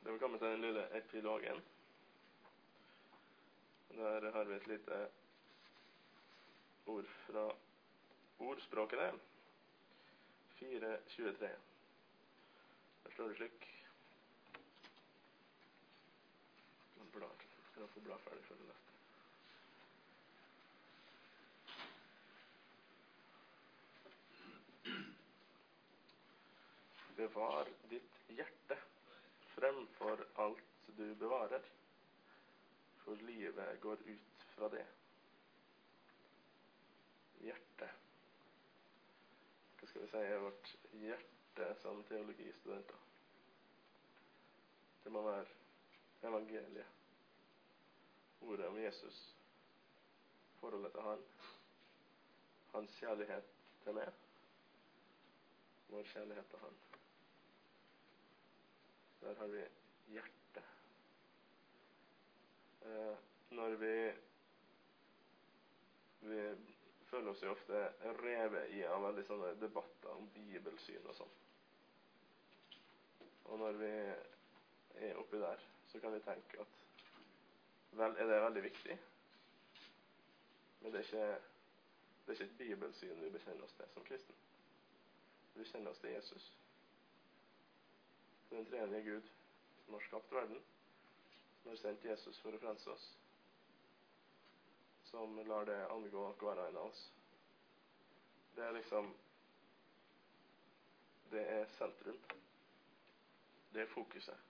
Da 0.02 0.08
er 0.08 0.12
vi 0.12 0.18
kommet 0.18 0.40
til 0.40 0.48
den 0.48 0.60
lille 0.60 0.86
epilogen. 0.96 1.64
Der 3.98 4.30
har 4.30 4.44
vi 4.44 4.54
et 4.54 4.66
lite 4.66 5.08
ord 6.88 7.08
fra 7.26 7.46
ordspråkene. 8.38 9.12
4.23. 10.58 11.48
Der 13.04 13.10
står 13.14 13.28
det 13.28 13.36
slik. 13.36 13.68
Skal 17.78 17.88
få 17.94 18.00
bla 18.00 18.16
ferdig 18.18 18.42
før 18.42 18.56
det? 18.66 18.76
Bevar 27.18 27.70
ditt 27.92 28.18
hjerte 28.34 28.78
fremfor 29.52 30.24
alt 30.42 30.74
du 30.98 31.06
bevarer, 31.22 31.62
for 33.04 33.26
livet 33.30 33.78
går 33.82 34.02
ut 34.10 34.46
fra 34.56 34.70
det. 34.74 34.86
Hjerte. 37.48 37.90
Hva 39.78 39.88
skal 39.88 40.02
vi 40.04 40.10
si 40.12 40.20
er 40.20 40.42
vårt 40.44 40.72
hjerte 41.00 41.68
som 41.80 42.02
teologistudenter? 42.08 43.06
Det 45.04 45.12
må 45.12 45.22
være 45.24 45.46
evangeliet. 46.28 46.86
Ordet 48.40 48.66
om 48.66 48.78
Jesus. 48.82 49.36
Forholdet 50.60 50.92
til 50.92 51.00
Han. 51.00 51.24
Hans 52.74 52.96
kjærlighet 53.00 53.48
til 53.84 53.96
meg. 53.96 54.12
Vår 55.88 56.02
kjærlighet 56.12 56.50
til 56.50 56.58
Han. 56.58 56.78
Der 59.20 59.34
har 59.40 59.46
vi 59.46 59.64
hjertet. 60.12 60.64
Eh, 62.82 63.16
når 63.50 63.76
vi 63.80 63.94
Vi 66.20 66.38
føler 67.10 67.30
oss 67.30 67.42
jo 67.42 67.52
ofte 67.52 67.82
revet 68.20 68.74
i 68.76 68.82
av 68.86 69.02
veldig 69.06 69.24
sånne 69.28 69.52
debatter 69.60 70.10
om 70.14 70.28
bibelsyn 70.34 71.06
og 71.08 71.16
sånn. 71.16 71.36
Og 73.48 73.60
når 73.62 73.78
vi 73.80 73.92
er 75.08 75.20
oppi 75.20 75.40
der, 75.40 75.62
så 75.88 76.00
kan 76.02 76.12
vi 76.12 76.20
tenke 76.24 76.60
at 76.60 76.82
vel, 77.96 78.16
er 78.16 78.28
det 78.28 78.42
veldig 78.44 78.64
viktig, 78.66 78.98
men 80.80 80.92
det 80.92 81.00
er 81.00 81.06
ikke, 81.08 81.28
det 82.26 82.34
er 82.34 82.36
ikke 82.36 82.50
et 82.50 82.58
bibelsyn 82.58 83.22
vi 83.24 83.34
bekjenner 83.34 83.64
oss 83.64 83.76
til 83.78 83.92
som 83.94 84.04
kristen. 84.06 84.42
Vi 85.54 85.62
bekjenner 85.62 85.90
oss 85.90 86.02
til 86.04 86.12
Jesus 86.12 86.52
den 88.50 88.68
tredje 88.68 89.00
Gud 89.04 89.32
som 89.84 89.94
har 89.94 90.04
skapt 90.06 90.32
verden, 90.32 90.60
som 91.62 91.70
har 91.72 91.80
sendt 91.80 92.04
Jesus 92.04 92.38
for 92.40 92.54
å 92.56 92.60
frelse 92.62 92.92
oss, 92.92 93.08
som 95.10 95.46
lar 95.48 95.64
det 95.64 95.78
angå 95.90 96.24
hver 96.40 96.60
en 96.68 96.76
av 96.76 96.90
oss. 96.90 97.10
Det 98.54 98.64
er 98.64 98.72
liksom 98.72 99.14
Det 101.30 101.42
er 101.44 101.66
sentrum. 101.76 102.20
Det 103.72 103.82
er 103.82 103.90
fokuset. 103.92 104.46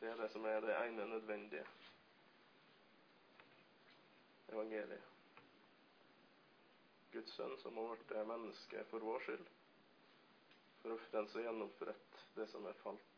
Det 0.00 0.10
er 0.10 0.18
det 0.20 0.26
som 0.32 0.44
er 0.44 0.60
det 0.60 0.74
ene 0.76 1.06
nødvendige. 1.08 1.64
Evangeliet. 4.52 5.08
Guds 7.12 7.32
sønn 7.38 7.56
som 7.62 7.80
har 7.80 7.94
blitt 7.94 8.28
menneske 8.28 8.84
for 8.90 9.08
vår 9.08 9.24
skyld, 9.24 9.48
for 10.82 10.92
å 10.92 11.00
som 11.32 11.40
og 11.48 12.20
det 12.36 12.50
som 12.52 12.68
er 12.68 12.76
falt 12.82 13.14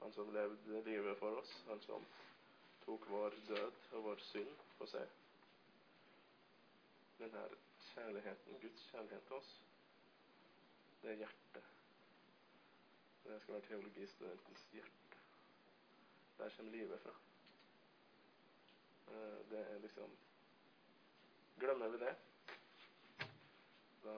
han 0.00 0.12
som 0.12 0.32
levde 0.34 0.80
livet 0.86 1.18
for 1.18 1.40
oss, 1.40 1.50
han 1.66 1.80
som 1.80 2.04
tok 2.84 3.08
vår 3.10 3.34
død 3.48 3.78
og 3.98 4.04
vår 4.04 4.22
synd 4.30 4.67
på 4.78 4.86
seg. 4.86 5.16
her 7.18 7.56
kjærligheten, 7.94 8.60
Guds 8.62 8.84
kjærlighet 8.90 9.24
til 9.26 9.36
oss, 9.36 9.62
det 11.02 11.10
er 11.10 11.14
hjertet. 11.14 11.64
Det 13.24 13.40
skal 13.42 13.54
være 13.54 13.62
teologistudentens 13.62 14.68
hjerte. 14.72 15.18
Der 16.38 16.50
kommer 16.56 16.72
livet 16.72 17.00
fra. 17.00 17.14
Eh, 19.08 19.50
det 19.50 19.60
er 19.70 19.78
liksom 19.78 20.16
Glemmer 21.58 21.88
vi 21.88 21.98
det, 21.98 22.14
da 24.04 24.14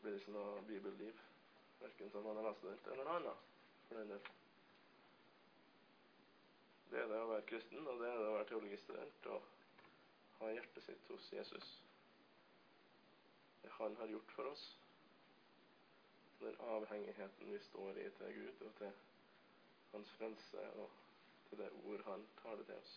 blir 0.00 0.12
det 0.12 0.20
ikke 0.20 0.32
noe 0.32 0.60
bibelliv. 0.66 1.22
Verken 1.80 2.10
som 2.12 2.26
analysestudent 2.30 2.86
eller 2.92 3.04
noe 3.04 3.16
annet. 3.16 3.48
for 3.88 3.98
den 3.98 4.10
del. 4.10 4.20
Det 6.90 7.00
er 7.00 7.08
det 7.10 7.18
å 7.18 7.30
være 7.32 7.46
kristen, 7.46 7.86
og 7.86 7.98
det 7.98 8.06
er 8.06 8.20
det 8.20 8.28
å 8.28 8.36
være 8.36 8.46
teologistudent 8.52 9.26
og 9.34 9.48
ha 10.40 10.50
hjertet 10.52 10.84
sitt 10.84 11.08
hos 11.08 11.32
Jesus. 11.32 11.82
Det 13.62 13.72
han 13.72 13.96
har 13.96 14.06
gjort 14.06 14.32
for 14.32 14.48
oss. 14.52 14.64
Den 16.40 16.56
avhengigheten 16.60 17.52
vi 17.52 17.58
står 17.58 17.98
i 18.00 18.08
til 18.16 18.34
Gud 18.34 18.66
og 18.66 18.74
til 18.78 18.92
hans 19.92 20.10
frelse 20.16 20.64
og 20.70 20.90
til 21.48 21.58
det 21.58 21.70
ord 21.84 22.04
han 22.04 22.26
tar 22.42 22.56
det 22.56 22.66
til 22.66 22.74
oss. 22.74 22.94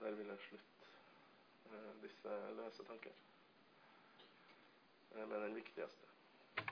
Der 0.00 0.14
vil 0.16 0.26
jeg 0.26 0.38
slutte 0.38 0.86
eh, 1.72 2.02
disse 2.02 2.38
løse 2.60 2.84
tanker 2.84 3.18
med 5.14 5.40
den 5.40 5.54
viktigste. 5.54 6.09